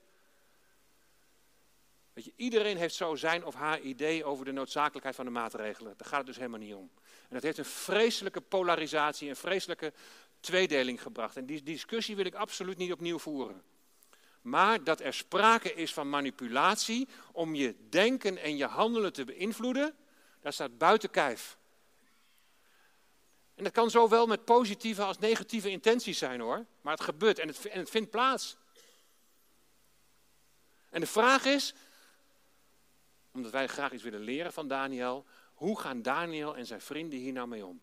[2.12, 5.94] Weet je, iedereen heeft zo zijn of haar idee over de noodzakelijkheid van de maatregelen.
[5.96, 6.90] Daar gaat het dus helemaal niet om.
[7.28, 9.92] En dat heeft een vreselijke polarisatie, een vreselijke
[10.40, 11.36] tweedeling gebracht.
[11.36, 13.69] En die discussie wil ik absoluut niet opnieuw voeren.
[14.40, 19.96] Maar dat er sprake is van manipulatie om je denken en je handelen te beïnvloeden,
[20.40, 21.58] dat staat buiten kijf.
[23.54, 26.66] En dat kan zowel met positieve als negatieve intenties zijn hoor.
[26.80, 28.56] Maar het gebeurt en het, en het vindt plaats.
[30.90, 31.74] En de vraag is,
[33.32, 37.32] omdat wij graag iets willen leren van Daniel, hoe gaan Daniel en zijn vrienden hier
[37.32, 37.80] nou mee om?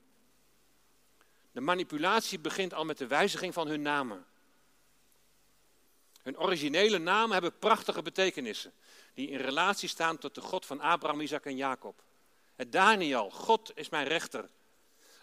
[1.51, 4.26] De manipulatie begint al met de wijziging van hun namen.
[6.28, 8.73] Hun originele namen hebben prachtige betekenissen,
[9.13, 12.03] die in relatie staan tot de God van Abraham, Isaac en Jacob.
[12.55, 14.49] Het Daniel, God is mijn rechter.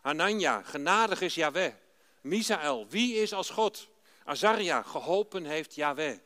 [0.01, 1.75] Hanania, genadig is Yahweh.
[2.21, 3.89] Misaël, wie is als God?
[4.25, 6.19] Azaria, geholpen heeft Yahweh.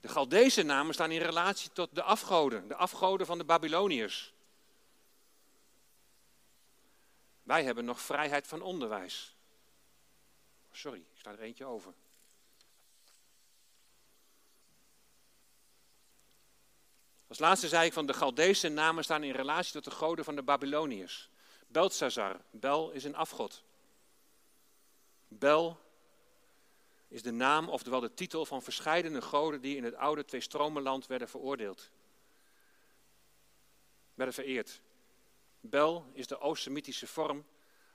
[0.00, 4.34] De Galdese namen staan in relatie tot de afgoden, de afgoden van de Babyloniërs.
[7.42, 9.36] Wij hebben nog vrijheid van onderwijs.
[10.72, 11.94] Sorry, ik sta er eentje over.
[17.28, 20.36] Als laatste zei ik van de Galdese namen staan in relatie tot de goden van
[20.36, 21.30] de Babyloniërs.
[21.66, 23.64] Belsazar, Bel is een afgod.
[25.28, 25.80] Bel
[27.08, 31.28] is de naam, oftewel de titel van verscheidene goden die in het oude Tweestromenland werden
[31.28, 31.90] veroordeeld.
[34.14, 34.80] Werden vereerd.
[35.60, 37.44] Bel is de Oost-Semitische vorm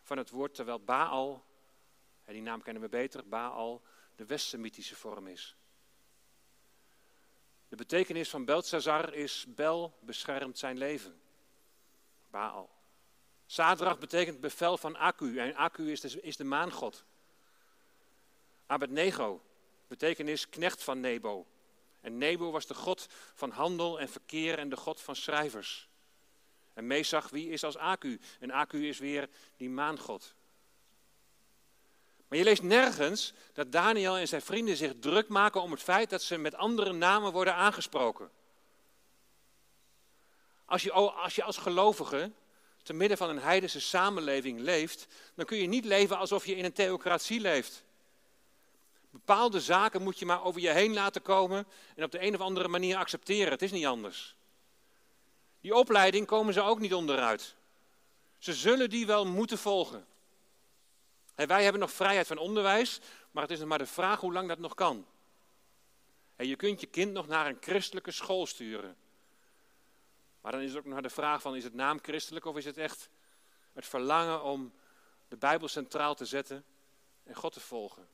[0.03, 1.45] van het woord, terwijl Baal,
[2.25, 3.82] die naam kennen we beter, Baal
[4.15, 5.55] de West-Semitische vorm is.
[7.82, 11.21] Betekenis van Belsazar is Bel beschermt zijn leven.
[12.29, 12.69] Baal.
[13.45, 17.05] Sadrach betekent bevel van Aku en Aku is de, is de maangod.
[18.65, 19.43] Abednego
[19.88, 21.47] betekenis knecht van Nebo.
[22.01, 25.89] En Nebo was de god van handel en verkeer en de god van schrijvers.
[26.73, 28.19] En Mesach, wie is als Aku?
[28.39, 30.36] En Aku is weer die maangod.
[32.32, 36.09] Maar je leest nergens dat Daniel en zijn vrienden zich druk maken om het feit
[36.09, 38.29] dat ze met andere namen worden aangesproken.
[40.65, 42.32] Als je als, je als gelovige
[42.84, 46.65] te midden van een heidense samenleving leeft, dan kun je niet leven alsof je in
[46.65, 47.84] een theocratie leeft.
[49.09, 52.41] Bepaalde zaken moet je maar over je heen laten komen en op de een of
[52.41, 53.51] andere manier accepteren.
[53.51, 54.36] Het is niet anders.
[55.61, 57.55] Die opleiding komen ze ook niet onderuit.
[58.38, 60.09] Ze zullen die wel moeten volgen.
[61.48, 63.00] Wij hebben nog vrijheid van onderwijs,
[63.32, 65.06] maar het is nog maar de vraag hoe lang dat nog kan.
[66.38, 68.96] je kunt je kind nog naar een christelijke school sturen.
[70.42, 72.66] Maar dan is het ook nog de vraag van, is het naam christelijk of is
[72.66, 73.10] het echt
[73.74, 74.74] het verlangen om
[75.28, 76.66] de Bijbel centraal te zetten
[77.24, 78.08] en God te volgen?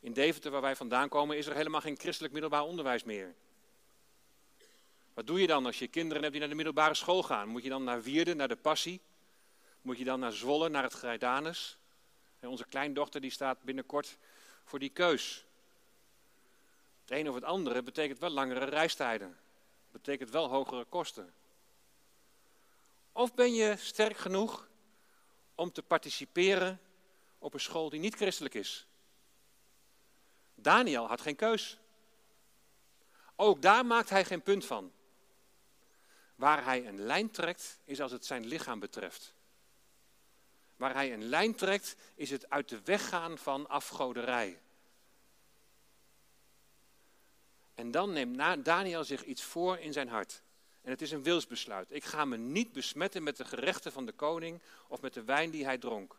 [0.00, 3.34] In Deventer, waar wij vandaan komen, is er helemaal geen christelijk middelbaar onderwijs meer.
[5.14, 7.48] Wat doe je dan als je kinderen hebt die naar de middelbare school gaan?
[7.48, 9.00] Moet je dan naar Wierden, naar de Passie?
[9.86, 11.78] Moet je dan naar Zwolle, naar het Grijdanus?
[12.40, 14.18] Onze kleindochter die staat binnenkort
[14.64, 15.44] voor die keus.
[17.00, 19.36] Het een of het andere betekent wel langere reistijden
[19.90, 21.34] betekent wel hogere kosten.
[23.12, 24.68] Of ben je sterk genoeg
[25.54, 26.80] om te participeren
[27.38, 28.86] op een school die niet christelijk is?
[30.54, 31.78] Daniel had geen keus.
[33.36, 34.92] Ook daar maakt hij geen punt van.
[36.34, 39.35] Waar hij een lijn trekt, is als het zijn lichaam betreft.
[40.76, 44.60] Waar hij een lijn trekt, is het uit de weg gaan van afgoderij.
[47.74, 50.42] En dan neemt Daniel zich iets voor in zijn hart.
[50.82, 51.90] En het is een wilsbesluit.
[51.90, 55.50] Ik ga me niet besmetten met de gerechten van de koning of met de wijn
[55.50, 56.16] die hij dronk.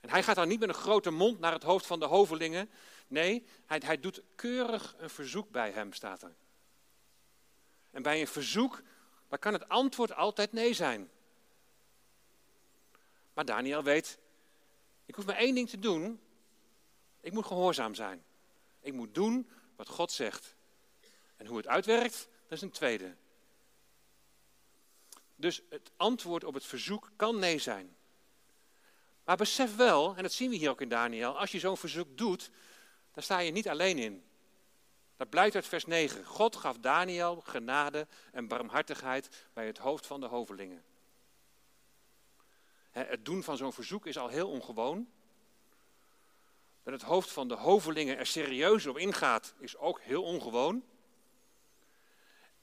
[0.00, 2.70] En hij gaat dan niet met een grote mond naar het hoofd van de hovelingen.
[3.06, 6.34] Nee, hij, hij doet keurig een verzoek bij hem, staat er.
[7.90, 8.82] En bij een verzoek
[9.28, 11.10] dan kan het antwoord altijd nee zijn.
[13.38, 14.18] Maar Daniel weet,
[15.06, 16.20] ik hoef maar één ding te doen.
[17.20, 18.24] Ik moet gehoorzaam zijn.
[18.80, 20.56] Ik moet doen wat God zegt.
[21.36, 23.16] En hoe het uitwerkt, dat is een tweede.
[25.36, 27.96] Dus het antwoord op het verzoek kan nee zijn.
[29.24, 32.18] Maar besef wel, en dat zien we hier ook in Daniel, als je zo'n verzoek
[32.18, 32.50] doet,
[33.12, 34.24] dan sta je niet alleen in.
[35.16, 36.24] Dat blijkt uit vers 9.
[36.24, 40.84] God gaf Daniel genade en barmhartigheid bij het hoofd van de hovelingen.
[42.90, 45.08] Het doen van zo'n verzoek is al heel ongewoon.
[46.82, 50.84] Dat het hoofd van de hovelingen er serieus op ingaat, is ook heel ongewoon.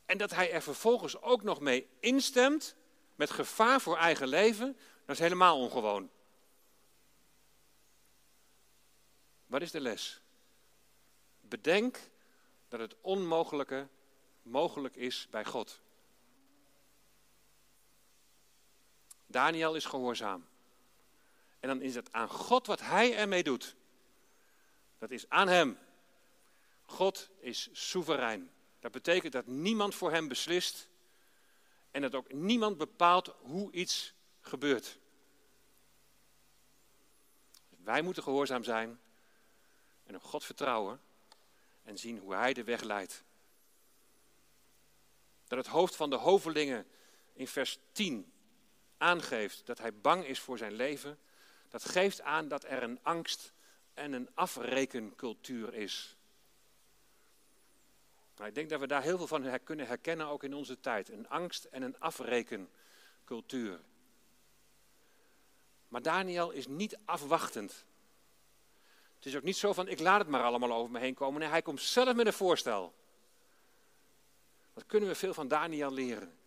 [0.05, 2.75] En dat hij er vervolgens ook nog mee instemt,
[3.15, 6.09] met gevaar voor eigen leven, dat is helemaal ongewoon.
[9.45, 10.21] Wat is de les?
[11.41, 11.99] Bedenk
[12.67, 13.87] dat het onmogelijke
[14.41, 15.81] mogelijk is bij God.
[19.35, 20.47] Daniel is gehoorzaam.
[21.59, 23.75] En dan is het aan God wat hij ermee doet.
[24.97, 25.77] Dat is aan hem.
[26.85, 28.51] God is soeverein.
[28.79, 30.89] Dat betekent dat niemand voor hem beslist
[31.91, 34.99] en dat ook niemand bepaalt hoe iets gebeurt.
[37.69, 38.99] Wij moeten gehoorzaam zijn
[40.03, 41.01] en op God vertrouwen
[41.83, 43.23] en zien hoe Hij de weg leidt.
[45.47, 46.87] Dat het hoofd van de hovelingen
[47.33, 48.33] in vers 10
[48.97, 51.19] aangeeft dat hij bang is voor zijn leven,
[51.69, 53.53] dat geeft aan dat er een angst
[53.93, 56.17] en een afrekencultuur is.
[58.35, 61.09] Nou, ik denk dat we daar heel veel van kunnen herkennen, ook in onze tijd.
[61.09, 63.79] Een angst en een afrekencultuur.
[65.87, 67.85] Maar Daniel is niet afwachtend.
[69.15, 71.39] Het is ook niet zo van, ik laat het maar allemaal over me heen komen.
[71.39, 72.93] Nee, hij komt zelf met een voorstel.
[74.73, 76.37] Wat kunnen we veel van Daniel leren?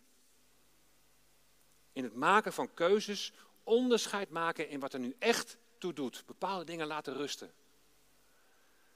[1.99, 3.31] In het maken van keuzes,
[3.63, 6.23] onderscheid maken in wat er nu echt toe doet.
[6.25, 7.51] Bepaalde dingen laten rusten.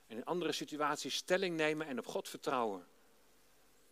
[0.08, 2.88] En in andere situaties stelling nemen en op God vertrouwen.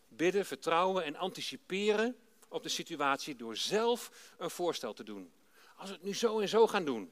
[0.08, 5.32] Bidden, vertrouwen en anticiperen op de situatie door zelf een voorstel te doen.
[5.76, 7.12] Als we het nu zo en zo gaan doen.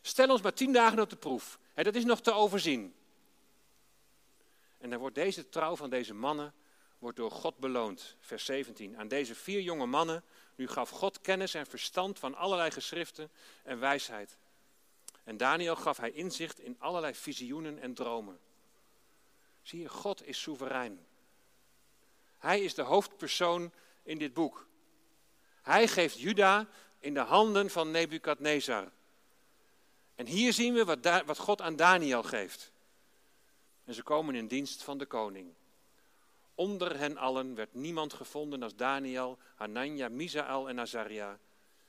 [0.00, 1.58] Stel ons maar tien dagen op de proef.
[1.74, 2.94] dat is nog te overzien.
[4.78, 6.54] En dan wordt deze trouw van deze mannen
[7.04, 8.16] wordt door God beloond.
[8.20, 8.98] Vers 17.
[8.98, 13.30] Aan deze vier jonge mannen, nu gaf God kennis en verstand van allerlei geschriften
[13.62, 14.36] en wijsheid.
[15.24, 18.40] En Daniel gaf hij inzicht in allerlei visioenen en dromen.
[19.62, 21.06] Zie je, God is soeverein.
[22.38, 24.66] Hij is de hoofdpersoon in dit boek.
[25.62, 28.90] Hij geeft Juda in de handen van Nebukadnezar.
[30.14, 32.72] En hier zien we wat, wat God aan Daniel geeft.
[33.84, 35.54] En ze komen in dienst van de koning.
[36.54, 41.38] Onder hen allen werd niemand gevonden als Daniel, Hanania, Misaël en Azaria.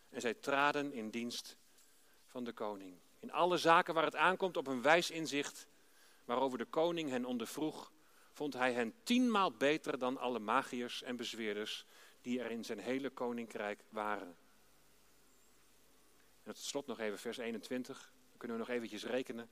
[0.09, 1.57] En zij traden in dienst
[2.27, 2.97] van de koning.
[3.19, 5.67] In alle zaken waar het aankomt op een wijs inzicht,
[6.25, 7.91] waarover de koning hen ondervroeg,
[8.31, 11.85] vond hij hen tienmaal beter dan alle magiërs en bezweerders
[12.21, 14.35] die er in zijn hele koninkrijk waren.
[16.43, 19.49] En tot slot nog even vers 21, dan kunnen we nog eventjes rekenen.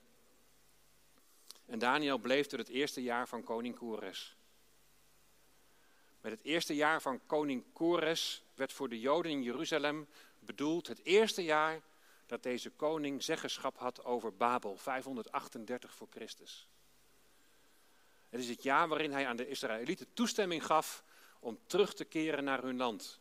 [1.66, 4.38] En Daniel bleef tot het eerste jaar van koning Kores.
[6.24, 10.08] Met het eerste jaar van koning Kores werd voor de Joden in Jeruzalem
[10.40, 11.82] bedoeld het eerste jaar
[12.26, 16.68] dat deze koning zeggenschap had over Babel, 538 voor Christus.
[18.30, 21.04] Het is het jaar waarin hij aan de Israëlieten toestemming gaf
[21.40, 23.20] om terug te keren naar hun land.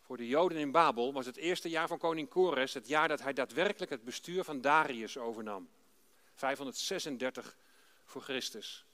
[0.00, 3.22] Voor de Joden in Babel was het eerste jaar van koning Kores het jaar dat
[3.22, 5.68] hij daadwerkelijk het bestuur van Darius overnam.
[6.34, 7.56] 536
[8.04, 8.86] voor Christus.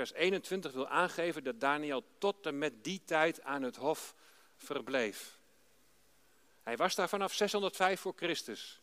[0.00, 4.14] Vers 21 wil aangeven dat Daniel tot en met die tijd aan het hof
[4.56, 5.38] verbleef.
[6.62, 8.80] Hij was daar vanaf 605 voor Christus.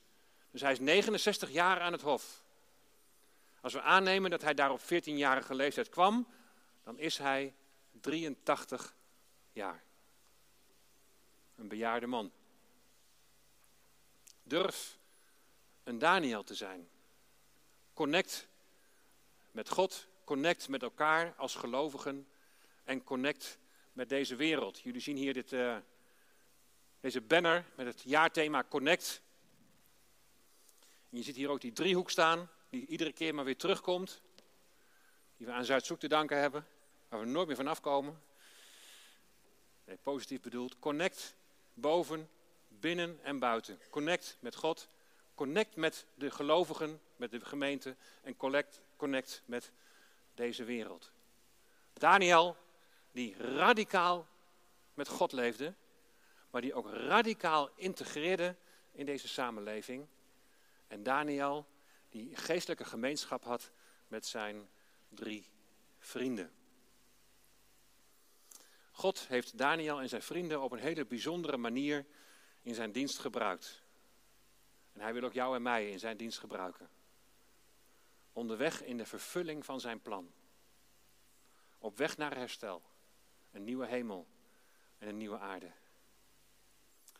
[0.51, 2.43] Dus hij is 69 jaar aan het hof.
[3.61, 6.28] Als we aannemen dat hij daar op 14-jarige leeftijd kwam,
[6.84, 7.55] dan is hij
[8.01, 8.95] 83
[9.51, 9.84] jaar.
[11.55, 12.32] Een bejaarde man.
[14.43, 14.97] Durf
[15.84, 16.89] een Daniel te zijn.
[17.93, 18.47] Connect
[19.51, 22.28] met God, connect met elkaar als gelovigen
[22.84, 23.57] en connect
[23.93, 24.80] met deze wereld.
[24.80, 25.78] Jullie zien hier dit, uh,
[26.99, 29.21] deze banner met het jaarthema Connect.
[31.09, 34.21] En je ziet hier ook die driehoek staan, die iedere keer maar weer terugkomt.
[35.38, 36.67] Die we aan Zuidzoek te danken hebben,
[37.09, 38.21] waar we nooit meer vanaf komen.
[39.84, 40.80] Nee, positief bedoeld.
[40.80, 41.36] Connect
[41.73, 42.30] boven,
[42.67, 43.80] binnen en buiten.
[43.89, 44.89] Connect met God.
[45.36, 47.95] Connect met de gelovigen, met de gemeente.
[48.21, 49.71] En connect, connect met
[50.38, 51.11] deze wereld.
[51.93, 52.57] Daniel,
[53.11, 54.27] die radicaal
[54.93, 55.73] met God leefde,
[56.49, 58.55] maar die ook radicaal integreerde
[58.91, 60.07] in deze samenleving.
[60.88, 61.65] En Daniel,
[62.09, 63.71] die geestelijke gemeenschap had
[64.07, 64.69] met zijn
[65.09, 65.49] drie
[65.99, 66.51] vrienden.
[68.91, 72.05] God heeft Daniel en zijn vrienden op een hele bijzondere manier
[72.61, 73.81] in zijn dienst gebruikt.
[74.93, 76.89] En hij wil ook jou en mij in zijn dienst gebruiken.
[78.38, 80.33] Onderweg in de vervulling van zijn plan.
[81.77, 82.83] Op weg naar herstel.
[83.51, 84.27] Een nieuwe hemel
[84.97, 85.71] en een nieuwe aarde.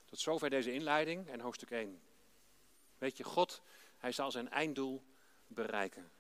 [0.06, 2.02] Tot zover deze inleiding en hoofdstuk 1.
[2.98, 3.62] Weet je, God,
[3.98, 5.04] hij zal zijn einddoel
[5.48, 6.12] bereiken.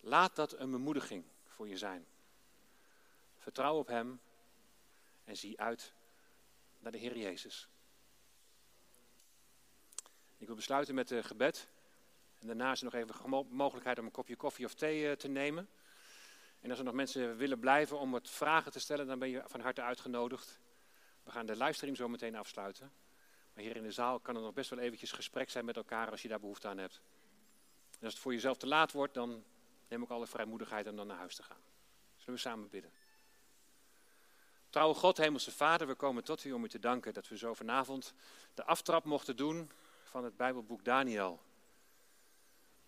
[0.00, 2.06] Laat dat een bemoediging voor je zijn.
[3.38, 4.20] Vertrouw op Hem
[5.24, 5.92] en zie uit
[6.78, 7.68] naar de Heer Jezus.
[10.36, 11.68] Ik wil besluiten met een gebed.
[12.46, 15.68] En nog even de mogelijkheid om een kopje koffie of thee eh, te nemen.
[16.60, 19.42] En als er nog mensen willen blijven om wat vragen te stellen, dan ben je
[19.46, 20.58] van harte uitgenodigd.
[21.22, 22.92] We gaan de livestream zo meteen afsluiten.
[23.54, 26.10] Maar hier in de zaal kan er nog best wel eventjes gesprek zijn met elkaar
[26.10, 27.00] als je daar behoefte aan hebt.
[27.90, 29.44] En als het voor jezelf te laat wordt, dan
[29.88, 31.62] neem ik alle vrijmoedigheid om dan naar huis te gaan.
[32.16, 32.92] Zullen we samen bidden?
[34.70, 37.54] Trouwe God, Hemelse Vader, we komen tot u om u te danken dat we zo
[37.54, 38.14] vanavond
[38.54, 39.70] de aftrap mochten doen
[40.04, 41.40] van het Bijbelboek Daniel.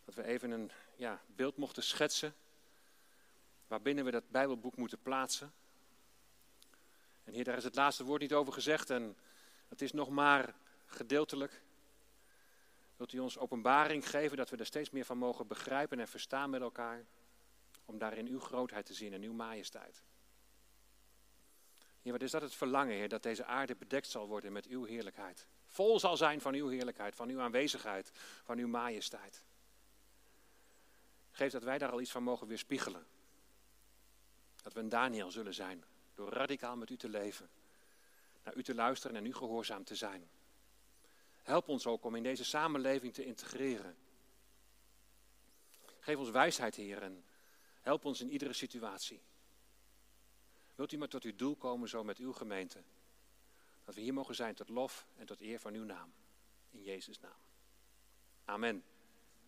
[0.06, 2.34] Dat we even een ja, beeld mochten schetsen
[3.66, 5.52] waarbinnen we dat Bijbelboek moeten plaatsen.
[7.24, 9.16] En hier, daar is het laatste woord niet over gezegd en
[9.68, 10.54] het is nog maar
[10.86, 11.62] gedeeltelijk.
[12.96, 16.50] Wilt u ons openbaring geven dat we er steeds meer van mogen begrijpen en verstaan
[16.50, 17.04] met elkaar,
[17.84, 20.02] om daarin uw grootheid te zien en uw majesteit.
[22.02, 24.84] Heer, wat is dat het verlangen, Heer, dat deze aarde bedekt zal worden met uw
[24.84, 25.46] heerlijkheid.
[25.66, 28.10] Vol zal zijn van uw heerlijkheid, van uw aanwezigheid,
[28.44, 29.44] van uw majesteit.
[31.36, 33.06] Geef dat wij daar al iets van mogen weerspiegelen.
[34.62, 35.84] Dat we een Daniel zullen zijn,
[36.14, 37.50] door radicaal met u te leven,
[38.42, 40.28] naar u te luisteren en u gehoorzaam te zijn.
[41.42, 43.96] Help ons ook om in deze samenleving te integreren.
[46.00, 47.24] Geef ons wijsheid, Heer, en
[47.80, 49.22] help ons in iedere situatie.
[50.74, 52.82] Wilt u maar tot uw doel komen zo met uw gemeente?
[53.84, 56.12] Dat we hier mogen zijn tot lof en tot eer van uw naam.
[56.70, 57.40] In Jezus' naam.
[58.44, 58.84] Amen.